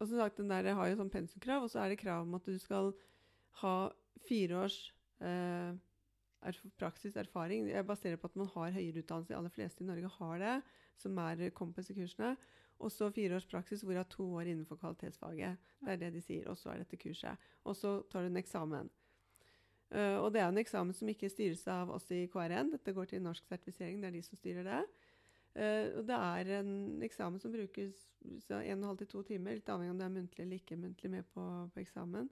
Og 0.00 0.08
som 0.08 0.18
sagt, 0.18 0.40
den 0.40 0.50
der 0.50 0.66
har 0.74 0.88
jo 0.90 0.98
sånn 0.98 1.12
pensumkrav, 1.12 1.64
og 1.64 1.70
så 1.70 1.84
er 1.84 1.92
det 1.92 2.00
krav 2.00 2.24
om 2.24 2.34
at 2.36 2.48
du 2.48 2.56
skal 2.58 2.90
ha 3.60 3.76
fire 4.26 4.64
års 4.64 4.78
eh, 5.22 5.76
erf 6.48 6.64
praksis, 6.80 7.16
erfaring. 7.20 7.68
Jeg 7.70 7.86
baserer 7.86 8.20
på 8.20 8.30
at 8.30 8.36
man 8.40 8.50
har 8.54 8.74
høyere 8.74 9.02
utdannelse. 9.02 9.32
De 9.32 9.38
aller 9.38 9.54
fleste 9.54 9.84
i 9.84 9.88
Norge 9.88 10.10
har 10.18 10.42
det, 10.42 10.56
som 11.00 11.18
er 11.18 11.48
Compass-kursene. 11.56 12.34
Og 12.82 12.90
så 12.92 13.08
fire 13.14 13.36
års 13.38 13.46
praksis, 13.46 13.84
hvorav 13.86 14.08
to 14.10 14.26
år 14.34 14.50
innenfor 14.50 14.76
kvalitetsfaget. 14.80 15.56
Det 15.80 15.92
er 15.92 16.02
det 16.02 16.12
de 16.16 16.22
sier. 16.24 16.48
Og 16.50 16.58
så 16.58 16.72
er 16.72 16.82
dette 16.82 16.98
kurset. 17.00 17.48
Og 17.64 17.76
så 17.78 18.00
tar 18.10 18.24
du 18.24 18.32
en 18.32 18.42
eksamen. 18.42 18.90
Uh, 19.94 20.18
og 20.24 20.32
det 20.34 20.40
er 20.42 20.48
en 20.50 20.58
eksamen 20.58 20.96
som 20.96 21.08
ikke 21.10 21.30
styres 21.30 21.62
av 21.70 21.92
oss 21.94 22.08
i 22.10 22.24
KRN. 22.32 22.72
Dette 22.72 22.94
går 22.96 23.12
til 23.12 23.22
norsk 23.22 23.44
sertifisering, 23.46 24.00
det 24.02 24.08
er 24.08 24.16
de 24.16 24.22
som 24.26 24.38
styrer 24.40 24.66
det. 24.66 24.80
Uh, 25.54 26.00
og 26.00 26.08
det 26.08 26.16
er 26.16 26.50
en 26.58 26.72
eksamen 27.06 27.38
som 27.38 27.52
brukes 27.54 28.00
så 28.42 28.56
en 28.56 28.80
og 28.80 28.80
en 28.80 28.88
halv 28.88 29.02
til 29.02 29.10
to 29.12 29.22
timer, 29.28 29.58
litt 29.58 29.68
avhengig 29.70 29.92
av 29.92 29.94
om 29.94 30.00
det 30.00 30.06
er 30.06 30.14
muntlig 30.16 30.42
eller 30.46 30.62
ikke 30.62 30.80
muntlig 30.80 31.10
med 31.12 31.28
på, 31.34 31.44
på 31.74 31.82
eksamen. 31.84 32.30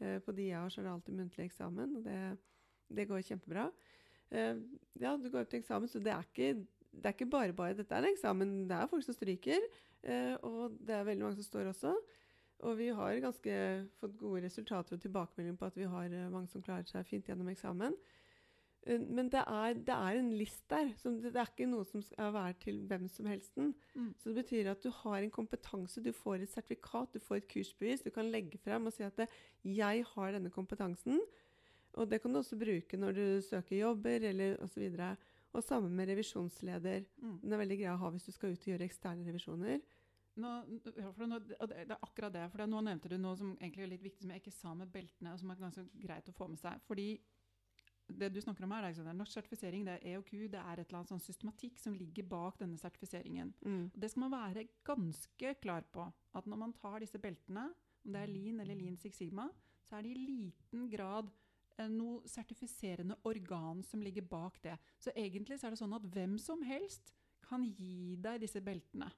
Uh, 0.00 0.18
på 0.24 0.34
de 0.34 0.48
jeg 0.48 0.58
har, 0.58 0.72
så 0.72 0.80
er 0.80 0.88
det 0.88 0.94
alltid 0.96 1.18
muntlig 1.20 1.46
eksamen, 1.46 1.94
og 2.00 2.08
det, 2.08 2.18
det 2.88 3.08
går 3.08 3.24
kjempebra. 3.24 3.70
ja, 4.34 5.16
du 5.16 5.28
går 5.30 5.44
opp 5.44 5.50
til 5.50 5.60
eksamen, 5.60 5.88
så 5.88 6.00
det 6.02 6.12
er 6.12 6.24
ikke 6.26 6.66
det 6.94 7.08
er 7.08 7.16
ikke 7.16 7.30
bare 7.30 7.52
bare 7.56 7.76
dette 7.78 7.94
er 7.94 8.04
en 8.04 8.12
eksamen, 8.12 8.52
det 8.68 8.76
er 8.76 8.90
folk 8.90 9.04
som 9.06 9.16
stryker. 9.16 9.66
Eh, 10.04 10.34
og 10.44 10.76
det 10.84 10.94
er 10.94 11.06
veldig 11.06 11.26
mange 11.26 11.40
som 11.40 11.48
står 11.48 11.70
også. 11.72 11.94
Og 12.64 12.76
vi 12.78 12.90
har 12.96 13.20
ganske 13.20 13.54
fått 14.00 14.18
gode 14.18 14.44
resultater 14.44 14.96
og 14.96 15.02
tilbakemeldinger 15.02 15.58
på 15.60 15.70
at 15.70 15.78
vi 15.78 15.88
har 15.90 16.12
eh, 16.12 16.28
mange 16.32 16.50
som 16.52 16.62
klarer 16.64 16.86
seg 16.88 17.06
fint 17.08 17.28
gjennom 17.28 17.48
eksamen. 17.52 17.96
Eh, 18.86 19.00
men 19.00 19.30
det 19.32 19.42
er, 19.42 19.80
det 19.80 19.96
er, 19.96 20.20
en 20.20 20.32
list 20.38 20.64
der. 20.70 20.92
Det, 21.02 21.32
er 21.32 21.48
ikke 21.50 21.70
noe 21.70 21.86
som 21.88 22.04
skal 22.04 22.34
være 22.36 22.58
til 22.66 22.82
hvem 22.90 23.08
som 23.12 23.30
helst. 23.32 23.56
Mm. 23.56 24.12
Så 24.20 24.30
det 24.30 24.42
betyr 24.42 24.70
at 24.72 24.84
du 24.84 24.90
har 25.02 25.18
en 25.20 25.34
kompetanse, 25.34 26.04
du 26.04 26.12
får 26.12 26.44
et 26.44 26.52
sertifikat, 26.52 27.16
du 27.16 27.24
får 27.24 27.42
et 27.42 27.48
kursbevis. 27.50 28.04
Du 28.04 28.12
kan 28.14 28.30
legge 28.30 28.60
frem 28.62 28.86
og 28.86 28.94
si 28.94 29.02
at 29.06 29.16
det, 29.16 29.28
'jeg 29.64 30.04
har 30.14 30.32
denne 30.32 30.50
kompetansen'. 30.50 31.20
Og 31.94 32.10
det 32.10 32.20
kan 32.22 32.32
du 32.32 32.40
også 32.40 32.58
bruke 32.58 32.98
når 32.98 33.16
du 33.16 33.26
søker 33.44 33.76
jobber 33.78 34.26
eller 34.30 34.56
osv. 34.64 34.86
Og, 34.94 35.28
og 35.54 35.62
sammen 35.62 35.94
med 35.94 36.10
revisjonsleder. 36.10 37.04
Mm. 37.22 37.36
Den 37.42 37.52
er 37.54 37.62
veldig 37.62 37.78
grei 37.82 37.92
å 37.92 38.00
ha 38.00 38.10
hvis 38.14 38.26
du 38.26 38.32
skal 38.34 38.54
ut 38.54 38.64
og 38.64 38.72
gjøre 38.72 38.88
eksterne 38.88 39.26
revisjoner. 39.28 39.84
Nå, 40.34 40.50
nå, 40.66 41.38
det 41.38 41.76
er 41.84 41.94
akkurat 42.00 42.34
det. 42.34 42.48
for 42.50 42.66
Nå 42.66 42.80
nevnte 42.82 43.12
du 43.12 43.14
noe 43.22 43.38
som 43.38 43.52
egentlig 43.60 43.84
er 43.84 43.92
litt 43.92 44.02
viktig, 44.02 44.24
som 44.24 44.34
jeg 44.34 44.42
ikke 44.42 44.56
sa 44.56 44.74
med 44.74 44.90
beltene, 44.90 45.30
og 45.30 45.38
som 45.38 45.52
er 45.52 45.60
ganske 45.60 45.84
greit 46.02 46.30
å 46.30 46.34
få 46.34 46.50
med 46.50 46.58
seg. 46.58 46.82
fordi 46.88 47.08
det 48.04 48.28
du 48.34 48.40
snakker 48.42 48.66
om 48.66 48.72
her, 48.74 48.90
det 48.92 49.00
er 49.00 49.16
norsk 49.16 49.32
sertifisering, 49.32 49.84
det 49.86 49.94
er 49.94 50.10
EOQ, 50.12 50.32
det 50.52 50.60
er 50.60 50.80
et 50.80 50.90
eller 50.90 50.98
annet 50.98 51.12
sånn 51.14 51.22
systematikk 51.24 51.78
som 51.80 51.94
ligger 51.96 52.26
bak 52.28 52.58
denne 52.60 52.76
sertifiseringen. 52.76 53.54
Mm. 53.64 53.86
Det 53.94 54.10
skal 54.10 54.26
man 54.26 54.34
være 54.34 54.66
ganske 54.84 55.54
klar 55.62 55.86
på. 55.94 56.04
At 56.36 56.50
når 56.50 56.60
man 56.60 56.74
tar 56.76 56.98
disse 57.00 57.20
beltene, 57.22 57.70
om 58.04 58.12
det 58.12 58.20
er 58.20 58.32
Lean 58.32 58.60
eller 58.60 58.76
Lean 58.76 58.98
Six 59.00 59.22
Sigma, 59.22 59.48
så 59.88 59.96
er 59.96 60.04
det 60.04 60.12
i 60.12 60.26
liten 60.26 60.84
grad 60.92 61.32
noe 61.90 62.22
sertifiserende 62.30 63.16
organ 63.26 63.82
som 63.82 64.02
ligger 64.02 64.26
bak 64.30 64.60
det. 64.62 64.76
Så 65.02 65.12
egentlig 65.16 65.58
så 65.58 65.68
er 65.68 65.74
det 65.74 65.82
sånn 65.82 65.96
at 65.96 66.06
hvem 66.14 66.38
som 66.40 66.62
helst 66.66 67.14
kan 67.44 67.64
gi 67.66 68.16
deg 68.20 68.42
disse 68.44 68.62
beltene. 68.64 69.10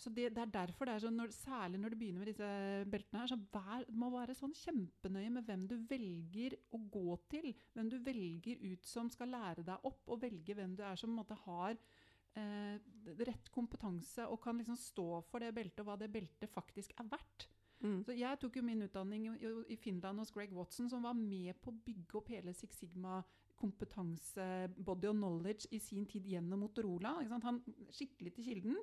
Så 0.00 0.08
det, 0.16 0.30
det, 0.32 0.40
er 0.40 0.52
derfor 0.54 0.88
det 0.88 0.94
er 0.94 1.02
sånn, 1.04 1.18
når, 1.18 1.32
Særlig 1.36 1.80
når 1.80 1.92
du 1.92 1.98
begynner 2.00 2.22
med 2.22 2.30
disse 2.30 2.50
beltene, 2.88 3.20
her, 3.20 3.32
så 3.34 3.36
vær, 3.52 3.84
må 3.92 4.08
være 4.14 4.36
sånn 4.38 4.54
kjempenøye 4.56 5.32
med 5.34 5.44
hvem 5.44 5.66
du 5.68 5.74
velger 5.90 6.56
å 6.72 6.80
gå 6.94 7.18
til. 7.32 7.50
Hvem 7.74 7.90
du 7.92 7.98
velger 8.06 8.62
ut 8.70 8.88
som 8.88 9.10
skal 9.12 9.34
lære 9.34 9.66
deg 9.66 9.84
opp, 9.90 10.00
og 10.08 10.22
velge 10.22 10.56
hvem 10.56 10.72
du 10.78 10.84
er 10.88 10.96
som 11.00 11.12
måte, 11.12 11.36
har 11.44 11.76
eh, 11.76 12.80
rett 13.28 13.52
kompetanse 13.52 14.24
og 14.24 14.40
kan 14.40 14.56
liksom 14.62 14.80
stå 14.80 15.08
for 15.28 15.44
det 15.44 15.52
beltet, 15.58 15.84
og 15.84 15.90
hva 15.90 16.00
det 16.00 16.08
beltet 16.14 16.54
faktisk 16.54 16.96
er 16.96 17.10
verdt. 17.12 17.49
Mm. 17.80 18.00
Så 18.04 18.12
Jeg 18.12 18.38
tok 18.40 18.56
jo 18.56 18.62
min 18.62 18.82
utdanning 18.84 19.26
i, 19.68 19.76
Finland 19.76 20.18
hos 20.18 20.32
Greg 20.32 20.52
Watson, 20.52 20.88
som 20.90 21.02
var 21.02 21.16
med 21.16 21.56
på 21.62 21.72
å 21.72 21.78
bygge 21.86 22.18
opp 22.18 22.28
hele 22.28 22.52
Six 22.54 22.82
Sigma 22.82 23.20
kompetanse, 23.60 24.68
body 24.76 25.10
og 25.10 25.16
knowledge 25.16 25.68
i 25.72 25.78
sin 25.78 26.06
tid 26.08 26.28
gjennom 26.28 26.62
Motorola. 26.64 27.18
Han 27.30 27.62
skikkelig 27.92 28.34
til 28.36 28.44
kilden. 28.44 28.76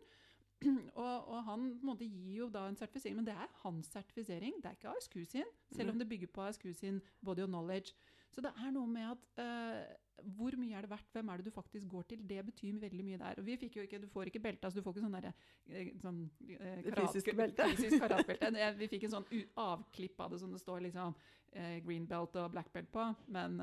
Og, 0.97 1.27
og, 1.29 1.43
han 1.45 1.67
måte, 1.85 2.07
gir 2.09 2.31
jo 2.39 2.45
da 2.49 2.63
en 2.65 2.75
sertifisering, 2.79 3.19
men 3.19 3.27
det 3.27 3.35
er 3.37 3.51
hans 3.61 3.91
sertifisering. 3.93 4.55
Det 4.57 4.71
er 4.71 4.77
ikke 4.79 4.89
ASQ 4.89 5.17
sin, 5.29 5.51
selv 5.69 5.91
om 5.91 5.99
det 5.99 6.07
bygger 6.09 6.31
på 6.33 6.47
ASQ 6.47 6.63
sin 6.73 6.97
body 7.21 7.43
of 7.45 7.51
knowledge. 7.51 7.93
Så 8.33 8.41
det 8.41 8.49
er 8.57 8.71
noe 8.73 8.89
med 8.89 9.05
at 9.11 9.27
uh, 9.37 9.83
hvor 10.23 10.55
mye 10.57 10.75
er 10.77 10.85
det 10.85 10.89
verdt, 10.91 11.09
hvem 11.13 11.29
er 11.29 11.39
det 11.39 11.45
du 11.45 11.53
faktisk 11.53 11.87
går 11.87 12.05
til? 12.09 12.21
Det 12.29 12.39
betyr 12.45 12.79
veldig 12.81 13.03
mye 13.05 13.19
der. 13.21 13.39
Og 13.41 13.45
vi 13.45 13.57
fikk 13.57 13.77
jo 13.77 13.85
ikke, 13.85 13.99
Du 14.01 14.07
får 14.07 14.31
ikke 14.31 14.39
belte, 14.39 14.65
altså 14.65 14.79
du 14.79 14.83
får 14.83 14.95
ikke 14.95 15.05
sånn 15.05 15.17
derre 15.17 15.33
eh, 15.69 15.91
sånn, 16.01 16.21
eh, 16.49 16.81
karat, 16.87 17.01
fysisk 17.01 17.31
belte. 17.37 17.67
Fysisk 17.75 18.01
karatbelte. 18.01 18.51
Vi 18.79 18.89
fikk 18.93 19.07
en 19.07 19.15
sånn 19.17 19.27
avklipp 19.63 20.21
av 20.25 20.33
det 20.33 20.41
som 20.41 20.53
det 20.53 20.61
står 20.63 20.81
liksom 20.87 21.15
eh, 21.53 21.77
green 21.85 22.07
belt 22.09 22.35
og 22.41 22.51
black 22.55 22.71
belt 22.73 22.91
på. 22.93 23.05
Men, 23.33 23.59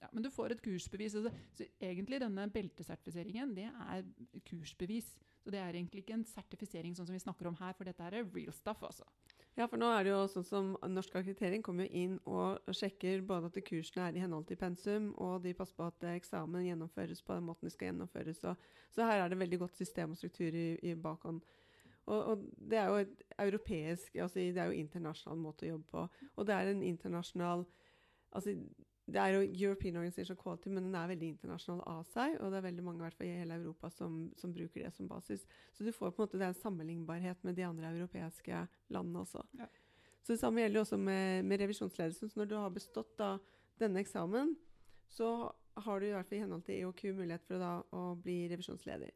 ja, 0.00 0.10
men 0.12 0.24
du 0.24 0.30
får 0.32 0.56
et 0.56 0.64
kursbevis. 0.64 1.18
Altså, 1.20 1.32
så 1.58 1.68
egentlig 1.90 2.22
denne 2.24 2.48
beltesertifiseringen, 2.54 3.56
det 3.58 3.68
er 3.68 4.06
kursbevis. 4.48 5.16
Så 5.44 5.52
det 5.54 5.60
er 5.60 5.76
egentlig 5.76 6.04
ikke 6.04 6.16
en 6.18 6.26
sertifisering 6.28 6.96
sånn 6.96 7.08
som 7.08 7.16
vi 7.16 7.22
snakker 7.22 7.50
om 7.50 7.58
her, 7.60 7.76
for 7.76 7.88
dette 7.88 8.04
er 8.04 8.24
real 8.24 8.54
stuff. 8.54 8.82
altså. 8.82 9.04
Ja, 9.58 9.66
for 9.66 9.80
nå 9.80 9.88
er 9.90 10.04
det 10.06 10.12
jo 10.12 10.20
sånn 10.30 10.44
som 10.46 10.66
Norsk 10.86 11.16
akkreditering 11.18 11.64
kommer 11.66 11.88
jo 11.88 11.98
inn 11.98 12.12
og 12.30 12.68
sjekker 12.78 13.24
både 13.26 13.48
at 13.50 13.56
kursene 13.66 14.04
er 14.06 14.14
i 14.14 14.20
henhold 14.22 14.44
til 14.46 14.58
pensum, 14.60 15.08
og 15.18 15.40
de 15.42 15.54
passer 15.58 15.74
på 15.74 15.88
at 15.90 16.04
eksamen 16.12 16.62
gjennomføres 16.62 17.24
på 17.26 17.34
den 17.34 17.48
måten 17.48 17.66
de 17.66 17.72
skal 17.74 17.90
gjennomføres. 17.90 18.38
Så, 18.38 18.52
så 18.94 19.08
her 19.08 19.24
er 19.24 19.32
det 19.32 19.40
veldig 19.40 19.58
godt 19.64 19.80
system 19.80 20.14
og 20.14 20.20
struktur 20.20 20.54
i, 20.54 20.68
i 20.86 20.94
bakhånd. 20.94 21.42
Og, 22.06 22.20
og, 22.20 22.44
det 22.70 22.78
er 22.78 22.86
jo 22.92 23.00
et 23.02 23.26
europeisk, 23.48 24.14
altså 24.22 24.38
det 24.38 24.62
er 24.62 24.70
jo 24.70 24.78
internasjonal 24.78 25.42
måte 25.42 25.66
å 25.66 25.72
jobbe 25.72 25.90
på. 25.90 26.06
Og 26.36 26.46
det 26.46 26.54
er 26.54 26.70
en 26.70 26.86
internasjonal 26.86 27.66
altså 28.38 28.54
det 29.08 29.20
er 29.22 29.32
jo 29.32 29.44
European 29.46 29.96
Organization 29.96 30.36
Quality, 30.36 30.68
men 30.68 30.84
den 30.84 30.96
er 30.98 31.08
veldig 31.08 31.28
internasjonal 31.32 31.80
av 31.88 32.02
seg. 32.12 32.34
Og 32.42 32.50
det 32.52 32.58
er 32.58 32.64
veldig 32.66 32.82
mange 32.84 33.08
i 33.24 33.30
hele 33.40 33.56
Europa 33.56 33.88
som, 33.90 34.18
som, 34.36 34.52
bruker 34.52 34.84
det 34.84 34.90
som 34.92 35.08
basis. 35.08 35.46
Så 35.72 35.84
du 35.84 35.92
får 35.96 36.12
på 36.12 36.20
en 36.20 36.26
måte 36.26 36.40
det 36.40 36.50
en 36.50 36.58
sammenlignbarhet 36.58 37.40
med 37.48 37.56
de 37.56 37.64
andre 37.64 37.94
europeiske 37.94 38.66
landene 38.92 39.22
også. 39.24 39.44
Ja. 39.56 39.68
Så 40.20 40.34
det 40.34 40.42
samme 40.42 40.60
gjelder 40.60 40.82
også 40.82 40.98
med, 41.00 41.46
med 41.48 41.62
revisjonsledelsen. 41.62 42.28
Så 42.28 42.40
når 42.40 42.50
du 42.50 42.58
har 42.60 42.74
bestått 42.74 43.14
da, 43.16 43.38
denne 43.80 44.02
eksamen, 44.04 44.52
så 45.08 45.30
har 45.78 46.00
du 46.00 46.06
i 46.08 46.12
hvert 46.12 46.28
fall 46.28 46.36
i 46.36 46.42
henhold 46.42 46.66
til 46.66 46.82
EOQ 46.82 47.02
mulighet 47.16 47.48
for 47.48 47.64
da, 47.64 47.72
å 47.96 48.12
bli 48.20 48.42
revisjonsleder. 48.52 49.14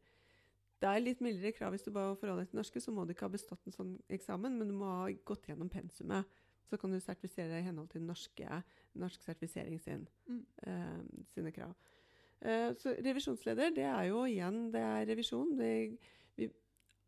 Det 0.80 0.88
er 0.88 1.04
litt 1.04 1.20
mildere 1.22 1.52
krav 1.54 1.76
hvis 1.76 1.84
du 1.84 1.92
bare 1.92 2.16
forholder 2.16 2.46
deg 2.46 2.54
til 2.54 2.62
norske, 2.62 2.80
så 2.80 2.94
må 2.94 3.04
du 3.04 3.12
ikke 3.12 3.28
ha 3.28 3.34
bestått 3.34 3.68
en 3.68 3.76
sånn 3.76 3.92
eksamen, 4.10 4.56
men 4.56 4.72
du 4.72 4.74
må 4.74 4.88
ha 4.88 5.10
gått 5.28 5.50
gjennom 5.50 5.68
pensumet 5.70 6.40
så 6.68 6.78
kan 6.80 6.92
du 6.92 7.00
sertifisere 7.00 7.50
deg 7.50 7.62
i 7.62 7.68
henhold 7.68 7.90
til 7.92 8.04
norske, 8.06 8.60
norsk 9.00 9.24
sertifisering 9.24 9.80
sin, 9.80 10.06
mm. 10.26 10.42
uh, 10.66 11.24
sine 11.34 11.52
krav. 11.54 11.74
Uh, 12.42 12.72
så 12.78 12.94
revisjonsleder, 13.04 13.74
det 13.76 13.86
er 13.88 14.08
jo 14.10 14.24
igjen 14.28 14.64
det 14.74 14.82
er 14.82 15.06
revisjon. 15.12 15.54
Det, 15.58 15.72
vi, 16.38 16.48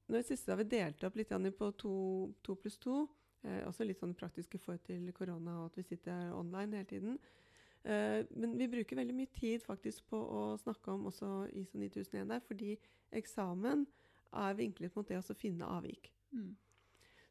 nå 0.08 0.20
i 0.20 0.26
siste 0.26 0.52
har 0.52 0.60
vi 0.62 0.68
delt 0.76 1.04
opp 1.06 1.16
litt 1.18 1.32
på 1.58 1.70
to, 1.80 1.94
to 2.42 2.58
pluss 2.60 2.78
to. 2.82 3.04
Uh, 3.44 3.62
også 3.68 3.84
litt 3.84 4.00
sånn 4.00 4.16
praktisk 4.16 4.54
i 4.56 4.62
forhold 4.62 4.84
til 4.86 5.10
korona 5.16 5.62
og 5.62 5.72
at 5.72 5.80
vi 5.80 5.88
sitter 5.88 6.32
online 6.34 6.80
hele 6.80 6.90
tiden. 6.90 7.18
men 7.84 8.54
vi 8.56 8.64
bruker 8.72 8.96
veldig 8.96 9.14
mye 9.14 9.28
tid 9.36 9.60
faktisk 9.60 10.06
på 10.08 10.16
å 10.16 10.56
snakke 10.56 10.88
om 10.90 11.10
også 11.10 11.50
ISO 11.52 11.76
9001 11.76 12.30
der, 12.30 12.40
fordi 12.40 12.78
eksamen 13.12 13.82
er 14.32 14.56
vinklet 14.56 14.96
mot 14.96 15.08
det 15.08 15.18
å 15.20 15.36
finne 15.36 15.68
avvik. 15.68 16.08
Mm. 16.32 16.54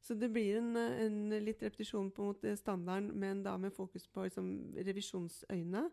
Så 0.03 0.17
det 0.19 0.27
blir 0.35 0.57
en, 0.59 0.75
en 0.75 1.19
litt 1.45 1.61
repetisjon 1.63 2.09
på 2.11 2.25
mot 2.27 2.45
standarden, 2.59 3.13
men 3.15 3.43
da 3.45 3.55
med 3.57 3.71
fokus 3.71 4.03
på 4.11 4.25
liksom, 4.27 4.49
revisjonsøyne. 4.75 5.85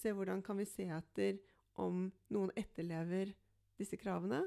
Se 0.00 0.14
hvordan 0.16 0.40
kan 0.42 0.56
vi 0.56 0.64
se 0.68 0.86
etter 0.88 1.36
om 1.80 2.06
noen 2.32 2.52
etterlever 2.56 3.34
disse 3.80 3.98
kravene. 4.00 4.46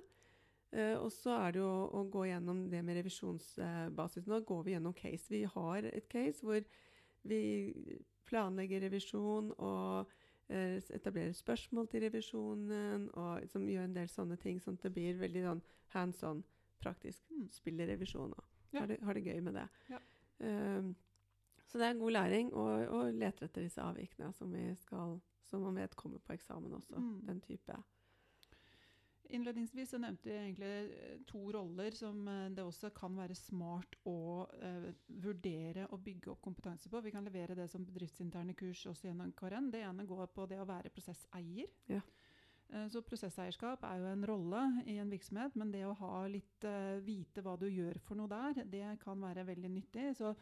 Eh, 0.73 0.95
og 0.97 1.11
så 1.13 1.35
er 1.37 1.53
det 1.53 1.61
jo 1.61 1.69
å, 1.69 1.85
å, 1.99 2.03
gå 2.09 2.25
gjennom 2.31 2.65
det 2.71 2.81
med 2.85 2.97
revisjonsbasis. 2.97 4.25
Nå 4.29 4.41
går 4.47 4.65
vi 4.65 4.73
gjennom 4.75 4.95
case. 4.97 5.29
Vi 5.29 5.43
har 5.55 5.89
et 5.89 6.09
case 6.09 6.45
hvor 6.45 6.65
vi 7.29 7.41
planlegger 8.27 8.81
revisjon 8.87 9.51
og 9.53 10.09
eh, 10.49 10.79
etablerer 10.95 11.35
spørsmål 11.37 11.91
til 11.91 12.07
revisjonen, 12.07 13.09
og 13.13 13.43
liksom, 13.45 13.69
gjør 13.69 13.89
en 13.89 13.99
del 13.99 14.09
sånne 14.09 14.39
ting, 14.41 14.61
sånn 14.63 14.79
at 14.79 14.87
det 14.87 14.95
blir 14.97 15.21
veldig 15.21 15.45
sånn 15.45 15.63
hands 15.93 16.25
on, 16.25 16.41
praktisk. 16.81 17.21
Mm. 17.29 17.45
Spiller 17.53 17.93
revisjon 17.93 18.33
òg. 18.33 18.52
Har, 18.79 18.87
det, 18.89 18.99
har, 19.03 19.17
det, 19.17 19.25
gøy 19.25 19.41
med 19.45 19.59
det. 19.59 19.67
Ja. 19.93 19.99
Um, 20.43 20.93
så 21.67 21.79
det 21.81 21.87
er 21.87 21.97
god 21.97 22.13
læring, 22.13 22.53
å 22.53 23.05
lete 23.09 23.47
etter 23.47 23.65
disse 23.65 23.81
avvikene 23.81 24.29
som, 24.37 24.51
vi 24.53 24.67
skal, 24.77 25.17
som 25.49 25.63
man 25.65 25.79
vet 25.81 25.95
kommer 25.97 26.21
på 26.21 26.35
eksamen 26.35 26.75
også. 26.77 26.99
Mm. 27.01 27.15
Den 27.29 27.41
type. 27.41 27.79
Innledningsvis 29.33 29.89
så 29.89 29.97
nevnte 29.97 30.29
jeg 30.29 30.49
egentlig 30.51 30.71
eh, 30.93 31.13
to 31.25 31.39
roller 31.55 31.95
som 31.95 32.19
eh, 32.29 32.49
det 32.53 32.65
også 32.67 32.91
kan 32.93 33.15
være 33.17 33.33
smart 33.37 33.95
å 34.05 34.45
uh, 34.45 34.89
vurdere 35.23 35.87
og 35.89 36.03
bygge 36.05 36.29
opp 36.33 36.43
kompetanse 36.45 36.91
på. 36.91 37.01
Vi 37.01 37.13
kan 37.15 37.25
levere 37.25 37.57
det 37.57 37.65
som 37.71 37.85
bedriftsinterne 37.87 38.53
kurs 38.59 38.83
også 38.91 39.07
gjennom 39.07 39.31
KRN. 39.39 39.71
Det 39.73 39.81
ene 39.87 40.05
går 40.05 40.29
på 40.35 40.45
det 40.51 40.59
å 40.61 40.67
være 40.69 40.91
prosesseier. 40.93 41.71
Ja. 41.89 42.03
Eh, 42.73 42.87
så 42.89 43.03
prosesseierskap 43.05 43.83
er 43.85 44.01
jo 44.01 44.09
en 44.09 44.25
rolle 44.25 44.61
i 44.89 44.97
en 45.01 45.11
virksomhet, 45.13 45.55
men 45.59 45.71
det 45.73 45.83
å 45.85 45.95
ha 45.99 46.23
litt 46.31 46.65
uh, 46.65 46.97
vite 47.05 47.43
hva 47.45 47.55
du 47.59 47.67
gjør 47.69 47.99
for 48.01 48.17
noe 48.17 48.31
der, 48.31 48.63
det 48.69 48.85
kan 49.03 49.21
være 49.21 49.45
veldig 49.51 49.69
nyttig. 49.75 50.07
Så 50.17 50.33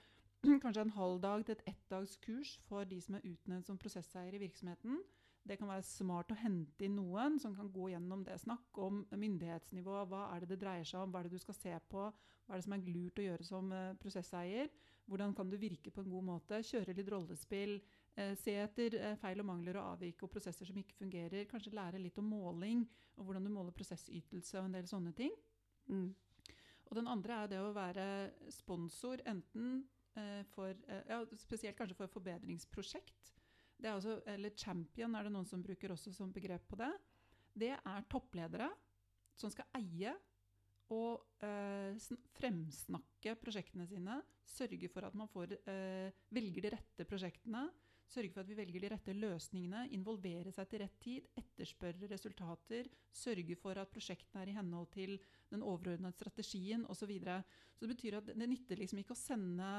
kanskje 0.63 0.85
en 0.85 0.95
halv 0.95 1.19
dag 1.23 1.43
til 1.45 1.57
et 1.57 1.73
ettdagskurs 1.73 2.55
for 2.69 2.87
de 2.87 3.01
som 3.03 3.17
er 3.17 3.27
utnevnt 3.33 3.67
som 3.67 3.79
prosesseier 3.81 4.37
i 4.37 4.43
virksomheten. 4.45 5.01
Det 5.43 5.57
kan 5.57 5.71
være 5.71 5.83
smart 5.83 6.31
å 6.31 6.37
hente 6.37 6.85
inn 6.85 6.99
noen 6.99 7.39
som 7.41 7.55
kan 7.57 7.71
gå 7.73 7.89
gjennom 7.91 8.21
det. 8.23 8.37
Snakk 8.43 8.77
om 8.77 9.01
myndighetsnivå. 9.09 10.03
Hva 10.07 10.27
er 10.35 10.43
det 10.43 10.53
det 10.53 10.61
dreier 10.61 10.85
seg 10.87 11.01
om? 11.01 11.11
Hva 11.11 11.23
er 11.23 11.27
det 11.27 11.39
du 11.39 11.41
skal 11.41 11.57
se 11.57 11.73
på? 11.89 12.05
Hva 12.45 12.53
er 12.53 12.61
det 12.61 12.67
som 12.67 12.75
er 12.77 12.85
lurt 12.85 13.19
å 13.19 13.25
gjøre 13.25 13.47
som 13.47 13.73
uh, 13.73 13.95
prosesseier? 13.99 14.69
Hvordan 15.09 15.33
kan 15.35 15.49
du 15.49 15.57
virke 15.59 15.91
på 15.91 16.05
en 16.05 16.13
god 16.13 16.27
måte? 16.29 16.61
Kjøre 16.63 16.93
litt 16.95 17.09
rollespill. 17.11 17.79
Eh, 18.19 18.33
se 18.35 18.57
etter 18.59 18.97
eh, 18.99 19.13
feil 19.21 19.39
og 19.39 19.47
mangler 19.47 19.77
og 19.79 19.93
avvik 19.93 20.25
og 20.25 20.33
prosesser 20.33 20.67
som 20.67 20.77
ikke 20.79 20.97
fungerer. 20.99 21.47
Kanskje 21.49 21.75
lære 21.75 22.01
litt 22.01 22.19
om 22.19 22.27
måling 22.27 22.83
og 23.15 23.23
hvordan 23.25 23.47
du 23.47 23.51
måler 23.53 23.75
prosessytelse 23.75 24.59
og 24.59 24.67
en 24.67 24.75
del 24.75 24.89
sånne 24.89 25.13
ting. 25.15 25.31
Mm. 25.87 26.09
Og 26.89 26.97
den 26.99 27.07
andre 27.07 27.37
er 27.43 27.51
det 27.53 27.61
å 27.63 27.71
være 27.75 28.05
sponsor 28.51 29.23
enten 29.31 29.85
eh, 30.19 30.41
for 30.51 30.75
ja, 31.07 31.21
Spesielt 31.39 31.77
kanskje 31.77 31.95
for 32.01 32.11
forbedringsprosjekt. 32.11 33.31
Det 33.81 33.89
er 33.89 33.95
også, 33.95 34.19
eller 34.29 34.53
champion 34.59 35.15
er 35.15 35.25
det 35.25 35.33
noen 35.33 35.47
som 35.47 35.63
bruker 35.63 35.95
også 35.95 36.11
som 36.13 36.33
begrep 36.35 36.67
på 36.69 36.77
det. 36.81 36.91
Det 37.57 37.71
er 37.77 38.09
toppledere 38.11 38.67
som 39.39 39.49
skal 39.53 39.71
eie 39.79 40.11
og 40.91 41.23
eh, 41.47 41.95
fremsnakke 42.35 43.37
prosjektene 43.39 43.87
sine. 43.87 44.19
Sørge 44.43 44.91
for 44.91 45.07
at 45.07 45.15
man 45.15 45.31
får, 45.31 45.55
eh, 45.71 46.11
velger 46.35 46.67
de 46.67 46.73
rette 46.75 47.07
prosjektene 47.07 47.63
Sørge 48.11 48.33
for 48.33 48.43
at 48.43 48.49
vi 48.49 48.57
velger 48.57 48.83
de 48.83 48.89
rette 48.91 49.13
løsningene, 49.15 49.85
involvere 49.95 50.51
seg 50.51 50.67
til 50.67 50.81
rett 50.83 50.97
tid, 50.99 51.27
etterspørre 51.39 52.09
resultater, 52.11 52.89
sørge 53.15 53.55
for 53.59 53.79
at 53.79 53.91
prosjektene 53.93 54.43
er 54.43 54.51
i 54.51 54.55
henhold 54.57 54.89
til 54.91 55.15
den 55.51 55.63
overordnede 55.63 56.11
strategien 56.17 56.83
osv. 56.87 56.99
Så, 57.01 57.07
videre. 57.09 57.39
så 57.73 57.85
det 57.85 57.93
betyr 57.95 58.17
at 58.19 58.27
det 58.35 58.49
nytter 58.51 58.77
liksom 58.77 58.99
ikke 59.01 59.15
å 59.15 59.21
sende 59.21 59.69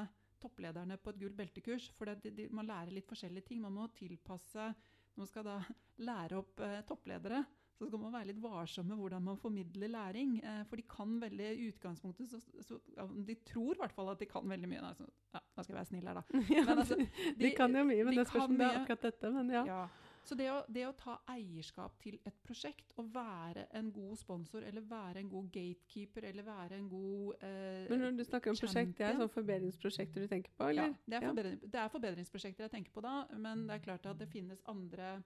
topplederne 0.41 0.97
på 0.99 1.13
et 1.13 1.21
gult 1.21 1.37
beltekurs, 1.37 1.91
for 1.95 2.09
det, 2.09 2.33
de, 2.35 2.49
man 2.51 2.67
lærer 2.67 2.91
litt 2.95 3.07
forskjellige 3.07 3.51
ting. 3.51 3.61
Man 3.63 3.77
må 3.77 3.87
tilpasse 3.95 4.73
Når 5.13 5.21
man 5.21 5.29
skal 5.29 5.45
da 5.45 5.59
lære 6.09 6.41
opp 6.41 6.59
eh, 6.65 6.81
toppledere, 6.89 7.43
så 7.77 7.87
skal 7.89 8.01
man 8.01 8.13
være 8.13 8.29
litt 8.29 8.41
varsom 8.43 8.87
med 8.91 8.99
hvordan 9.01 9.25
man 9.25 9.39
formidler 9.41 9.91
læring. 9.91 10.37
Eh, 10.43 10.61
for 10.69 10.79
de 10.79 10.85
kan 10.89 11.17
veldig 11.21 11.49
i 11.55 11.67
utgangspunktet 11.71 12.29
så, 12.29 12.39
så, 12.61 12.79
De 13.27 13.35
tror 13.47 13.73
i 13.73 13.81
hvert 13.81 13.95
fall 13.95 14.13
at 14.13 14.21
de 14.21 14.29
kan 14.29 14.47
veldig 14.49 14.69
mye. 14.69 14.85
Altså, 14.93 15.09
ja, 15.33 15.41
nå 15.41 15.65
skal 15.65 15.73
jeg 15.73 15.79
være 15.79 15.91
snill 15.91 16.07
her, 16.07 16.21
da. 16.21 16.43
ja, 16.57 16.63
altså, 16.77 16.99
de, 16.99 17.09
de, 17.39 17.51
kan 17.57 17.75
jo 17.75 17.85
mye, 17.89 18.03
men 18.03 18.13
de 18.13 18.21
det 18.21 18.29
spørs 18.29 18.49
om 18.49 18.57
det 18.59 18.69
er 18.69 18.81
akkurat 18.83 19.07
dette. 19.09 19.33
Men 19.33 19.53
ja. 19.53 19.65
ja. 19.67 19.83
Så 20.23 20.37
det 20.39 20.47
å, 20.53 20.61
det 20.71 20.85
å, 20.87 20.93
ta 20.95 21.17
eierskap 21.33 21.97
til 21.99 22.15
et 22.23 22.35
prosjekt 22.45 22.93
og 23.01 23.09
være 23.11 23.65
en 23.75 23.89
god 23.91 24.15
sponsor 24.21 24.63
eller 24.63 24.85
være 24.87 25.19
en 25.19 25.31
god 25.31 25.49
gatekeeper 25.51 26.29
eller 26.29 26.47
være 26.47 26.77
en 26.79 26.87
god 26.91 27.43
eh, 27.43 27.89
Men 27.91 28.05
når 28.05 28.21
du 28.21 28.23
snakker 28.29 28.53
om 28.53 28.59
prosjekt, 28.61 28.95
det 28.99 29.09
er 29.09 29.19
sånn 29.19 29.33
forbedringsprosjekter 29.33 30.23
du 30.23 30.31
tenker 30.31 30.55
på? 30.55 30.69
eller? 30.71 30.93
Ja, 30.93 30.99
det 31.11 31.19
er, 31.19 31.27
forbedring, 31.27 31.59
det 31.65 31.81
er 31.81 31.93
forbedringsprosjekter 31.97 32.67
jeg 32.69 32.75
tenker 32.77 32.95
på 32.95 33.03
da, 33.03 33.17
men 33.35 33.65
det 33.67 33.75
er 33.75 33.83
klart 33.83 34.07
at 34.13 34.21
det 34.21 34.29
finnes 34.31 34.63
andre 34.71 35.17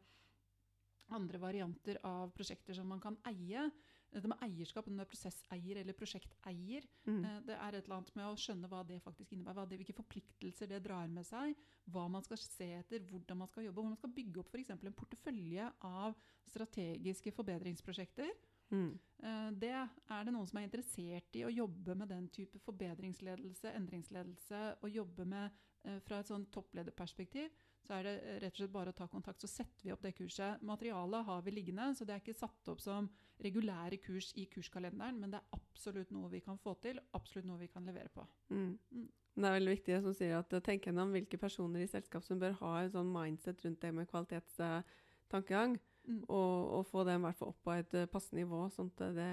andre 1.16 1.40
varianter 1.42 2.00
av 2.08 2.32
prosjekter 2.36 2.78
som 2.78 2.90
man 2.90 3.02
kan 3.04 3.18
eie. 3.30 3.68
Dette 4.14 4.30
med 4.32 4.40
eierskap, 4.46 4.88
om 4.88 4.96
du 4.96 5.04
er 5.04 5.10
prosesseier 5.10 5.82
eller 5.82 5.96
prosjekteier, 5.98 6.86
mm. 7.06 7.20
eh, 7.20 7.40
det 7.50 7.58
er 7.58 7.76
et 7.76 7.84
eller 7.84 7.98
annet 7.98 8.14
med 8.16 8.30
å 8.30 8.38
skjønne 8.40 8.70
hva 8.72 8.84
det 8.88 9.02
faktisk 9.04 9.34
innebærer. 9.36 9.68
Det, 9.68 9.80
hvilke 9.82 9.98
forpliktelser 9.98 10.72
det 10.72 10.80
drar 10.86 11.10
med 11.12 11.28
seg. 11.28 11.58
Hva 11.92 12.08
man 12.12 12.24
skal 12.26 12.40
se 12.42 12.70
etter, 12.80 13.04
hvordan 13.10 13.42
man 13.44 13.52
skal 13.52 13.68
jobbe. 13.68 13.82
Hvor 13.82 13.92
man 13.92 14.00
skal 14.00 14.14
bygge 14.16 14.42
opp 14.42 14.54
f.eks. 14.54 14.72
en 14.78 14.96
portefølje 14.96 15.72
av 15.90 16.16
strategiske 16.48 17.36
forbedringsprosjekter. 17.36 18.32
Mm. 18.72 18.92
Eh, 19.24 19.50
det 19.60 19.74
er 19.76 20.26
det 20.28 20.34
noen 20.34 20.48
som 20.48 20.60
er 20.60 20.68
interessert 20.68 21.40
i 21.40 21.46
å 21.48 21.54
jobbe 21.54 21.96
med 22.00 22.12
den 22.12 22.28
type 22.36 22.60
forbedringsledelse, 22.64 23.76
endringsledelse, 23.76 24.64
og 24.82 25.02
jobbe 25.02 25.28
med 25.28 25.52
eh, 25.84 26.00
fra 26.08 26.22
et 26.22 26.32
sånn 26.32 26.48
topplederperspektiv 26.54 27.52
så 27.88 27.98
er 27.98 28.08
det 28.08 28.16
eh, 28.20 28.40
rett 28.44 28.56
og 28.56 28.62
slett 28.62 28.74
bare 28.74 28.92
å 28.92 28.98
ta 28.98 29.08
kontakt, 29.12 29.44
så 29.44 29.50
setter 29.50 29.86
vi 29.86 29.94
opp 29.94 30.04
det 30.04 30.14
kurset. 30.18 30.64
Materialet 30.68 31.28
har 31.30 31.46
vi 31.46 31.54
liggende, 31.56 31.90
så 31.96 32.08
det 32.08 32.18
er 32.18 32.24
ikke 32.24 32.38
satt 32.38 32.72
opp 32.74 32.84
som 32.84 33.08
regulære 33.44 34.00
kurs 34.02 34.32
i 34.36 34.48
kurskalenderen, 34.52 35.20
men 35.22 35.34
det 35.34 35.40
er 35.40 35.58
absolutt 35.58 36.12
noe 36.16 36.32
vi 36.32 36.42
kan 36.44 36.60
få 36.60 36.74
til, 36.84 37.00
absolutt 37.18 37.48
noe 37.48 37.62
vi 37.62 37.72
kan 37.72 37.86
levere 37.88 38.12
på. 38.14 38.26
Mm. 38.50 38.74
Mm. 38.92 39.10
Det 39.38 39.46
er 39.46 39.54
veldig 39.54 39.76
viktig 39.76 40.00
som 40.02 40.16
sier 40.18 40.40
at 40.40 40.56
tenk 40.66 40.88
gjennom 40.88 41.12
hvilke 41.14 41.38
personer 41.38 41.84
i 41.84 41.90
selskap 41.90 42.26
som 42.26 42.40
bør 42.42 42.58
ha 42.64 42.72
en 42.82 42.96
sånn 42.96 43.12
mindset 43.14 43.62
rundt 43.66 43.84
det 43.84 43.92
med 43.94 44.10
kvalitetstankegang. 44.10 45.78
Mm. 46.08 46.22
Og, 46.32 46.54
og, 46.72 46.86
få 46.88 47.04
dem 47.04 47.20
i 47.20 47.28
hvert 47.28 47.38
fall 47.38 47.52
opp 47.52 47.60
på 47.68 47.74
et 47.76 47.94
uh, 48.00 48.06
passende 48.08 48.40
nivå, 48.40 48.62
sånn 48.72 48.88
at 48.96 49.02
det, 49.18 49.32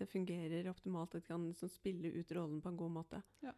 det 0.00 0.08
fungerer 0.10 0.66
optimalt. 0.68 1.14
At 1.14 1.22
de 1.22 1.30
kan 1.30 1.44
liksom, 1.46 1.70
spille 1.70 2.10
ut 2.10 2.32
rollen 2.34 2.58
på 2.60 2.72
en 2.72 2.80
god 2.80 2.94
måte. 2.96 3.22
Ja. 3.44 3.54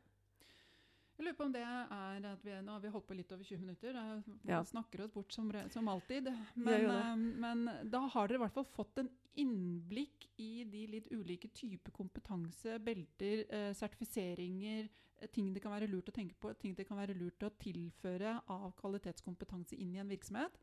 Jeg 1.20 1.26
lurer 1.26 1.36
på 1.36 1.44
om 1.44 1.52
det 1.52 1.60
er 1.60 2.26
at 2.30 2.44
vi, 2.46 2.52
Nå 2.64 2.72
har 2.72 2.80
vi 2.80 2.90
holdt 2.94 3.04
på 3.10 3.14
litt 3.18 3.32
over 3.34 3.44
20 3.44 3.60
minutter. 3.60 3.96
Vi 4.24 4.54
ja. 4.54 4.62
snakker 4.64 5.02
oss 5.04 5.10
bort 5.12 5.34
som, 5.34 5.50
som 5.68 5.88
alltid. 5.92 6.30
Men, 6.56 6.84
uh, 6.88 7.24
men, 7.42 7.66
da 7.92 8.06
har 8.14 8.30
dere 8.30 8.38
i 8.38 8.40
hvert 8.40 8.54
fall 8.54 8.64
fått 8.64 9.02
en 9.02 9.10
innblikk 9.36 10.30
i 10.40 10.64
de 10.64 10.86
litt 10.88 11.10
ulike 11.12 11.50
typer 11.52 11.92
kompetanse, 11.92 12.78
belter, 12.80 13.42
uh, 13.52 13.68
sertifiseringer, 13.76 14.88
uh, 15.20 15.26
ting 15.34 15.50
det 15.52 15.60
kan 15.60 15.74
være 15.74 15.90
lurt 15.92 16.08
å 16.08 16.14
tenke 16.16 16.38
på, 16.40 16.54
ting 16.56 16.72
det 16.78 16.86
kan 16.88 16.96
være 16.96 17.18
lurt 17.18 17.44
å 17.44 17.50
tilføre 17.60 18.38
av 18.48 18.70
kvalitetskompetanse 18.78 19.76
inn 19.76 19.98
i 19.98 20.00
en 20.00 20.08
virksomhet. 20.08 20.56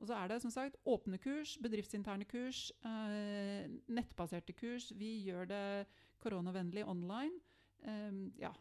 Og 0.00 0.08
så 0.10 0.16
er 0.16 0.32
det 0.32 0.40
som 0.42 0.50
sagt 0.50 0.80
åpne 0.90 1.20
kurs, 1.22 1.54
bedriftsinterne 1.62 2.26
kurs, 2.26 2.64
nettbaserte 3.86 4.56
kurs. 4.58 4.88
Vi 4.96 5.12
gjør 5.28 5.46
det 5.52 5.64
koronavennlig 6.24 6.86
online. 6.88 7.36
Ja, 8.40 8.54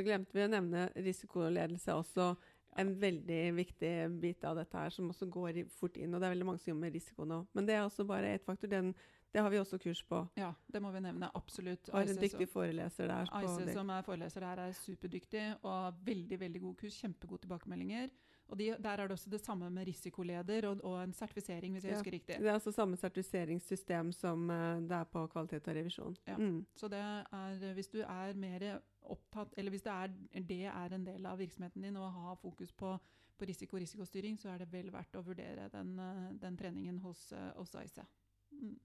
så 0.00 0.06
glemte 0.06 0.36
vi 0.36 0.46
å 0.46 0.50
nevne 0.50 0.88
risikoledelse 0.96 1.94
også. 2.00 2.32
En 2.80 2.92
veldig 3.02 3.40
viktig 3.56 3.94
bit 4.22 4.44
av 4.46 4.56
dette 4.56 4.78
her, 4.78 4.92
som 4.94 5.10
også 5.10 5.26
går 5.28 5.64
fort 5.76 5.98
inn. 6.00 6.14
Og 6.14 6.22
det 6.22 6.28
er 6.28 6.36
veldig 6.36 6.46
mange 6.48 6.62
som 6.62 6.70
jobber 6.70 6.86
med 6.86 6.94
risiko 6.96 7.26
nå. 7.28 7.42
Men 7.56 7.66
det 7.68 7.76
er 7.76 7.82
også 7.84 8.06
bare 8.08 8.30
ett 8.36 8.46
faktor. 8.46 8.70
Den, 8.70 8.94
det 9.34 9.42
har 9.42 9.52
vi 9.52 9.58
også 9.60 9.78
kurs 9.82 10.00
på. 10.06 10.22
Ja, 10.40 10.52
det 10.70 10.80
må 10.80 10.92
vi 10.94 11.02
nevne. 11.04 11.28
Absolutt. 11.36 11.90
Har 11.92 12.06
en 12.06 12.22
dyktig 12.22 12.48
foreleser 12.48 13.10
der. 13.10 13.28
Ice 13.42 13.74
som 13.74 13.90
er 13.92 14.06
foreleser 14.06 14.46
der, 14.46 14.64
er 14.64 14.78
superdyktig 14.78 15.44
og 15.60 16.00
veldig 16.06 16.40
veldig 16.46 16.62
god 16.64 16.78
kurs. 16.84 17.00
Kjempegode 17.02 17.44
tilbakemeldinger. 17.44 18.08
Og 18.50 18.58
de, 18.58 18.70
Der 18.82 18.90
er 18.90 19.06
det 19.06 19.14
også 19.14 19.30
det 19.30 19.40
samme 19.40 19.68
med 19.70 19.86
risikoleder 19.86 20.66
og, 20.68 20.80
og 20.84 21.02
en 21.02 21.12
sertifisering, 21.14 21.74
hvis 21.74 21.84
jeg 21.84 21.92
ja, 21.92 21.98
husker 21.98 22.12
riktig. 22.12 22.38
Det 22.38 22.48
er 22.48 22.52
altså 22.56 22.72
samme 22.72 22.96
sertifiseringssystem 22.96 24.12
som 24.12 24.50
uh, 24.50 24.80
det 24.82 24.96
er 24.96 25.04
på 25.04 25.26
kvalitet 25.26 25.68
og 25.68 25.76
revisjon. 25.76 26.16
Ja, 26.26 26.36
mm. 26.36 26.66
Så 26.74 26.88
det 26.88 26.98
er, 26.98 27.72
hvis 27.74 27.88
du 27.88 28.00
er 28.00 28.34
mer 28.34 28.80
opptatt, 29.02 29.54
eller 29.58 29.72
hvis 29.72 29.84
det 29.86 29.92
er, 29.92 30.12
det 30.48 30.60
er 30.70 30.94
en 30.94 31.06
del 31.06 31.26
av 31.26 31.40
virksomheten 31.40 31.82
din 31.82 31.98
å 31.98 32.10
ha 32.10 32.34
fokus 32.40 32.72
på, 32.72 32.92
på 33.38 33.48
risiko 33.48 33.78
og 33.78 33.84
risikostyring, 33.84 34.38
så 34.38 34.52
er 34.52 34.62
det 34.62 34.70
vel 34.72 34.92
verdt 34.92 35.16
å 35.16 35.24
vurdere 35.24 35.68
den, 35.72 35.96
eh, 35.98 36.28
den 36.42 36.56
treningen 36.60 37.00
hos, 37.04 37.30
uh, 37.32 37.50
hos 37.56 37.74
ICE. 37.80 38.06
Mm. 38.52 38.78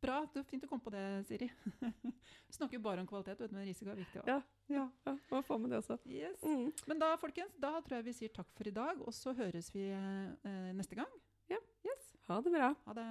Bra. 0.00 0.20
det 0.32 0.42
Fint 0.48 0.64
å 0.64 0.68
komme 0.70 0.84
på 0.84 0.92
det, 0.94 1.04
Siri. 1.28 1.50
Vi 1.80 2.54
snakker 2.56 2.80
bare 2.82 3.02
om 3.02 3.08
kvalitet, 3.08 3.42
men 3.52 3.68
risiko 3.68 3.92
er 3.92 4.00
viktig 4.00 4.22
òg. 4.22 4.30
Ja, 4.30 4.38
ja, 4.72 4.86
ja. 5.06 5.16
Må 5.28 5.42
få 5.44 5.58
med 5.60 5.74
det 5.74 5.82
også. 5.82 5.98
Yes. 6.08 6.40
Mm. 6.40 6.70
Men 6.88 7.02
da 7.02 7.12
folkens, 7.20 7.52
da 7.60 7.74
tror 7.84 7.98
jeg 7.98 8.08
vi 8.08 8.16
sier 8.16 8.32
takk 8.32 8.48
for 8.56 8.70
i 8.70 8.74
dag, 8.74 9.02
og 9.04 9.12
så 9.16 9.36
høres 9.36 9.68
vi 9.74 9.90
eh, 9.92 10.70
neste 10.76 10.96
gang. 10.96 11.18
Ja. 11.52 11.60
Yes. 11.84 12.14
Ha 12.30 12.40
det 12.40 12.54
bra. 12.54 12.72
Ha 12.86 12.96
det. 12.96 13.10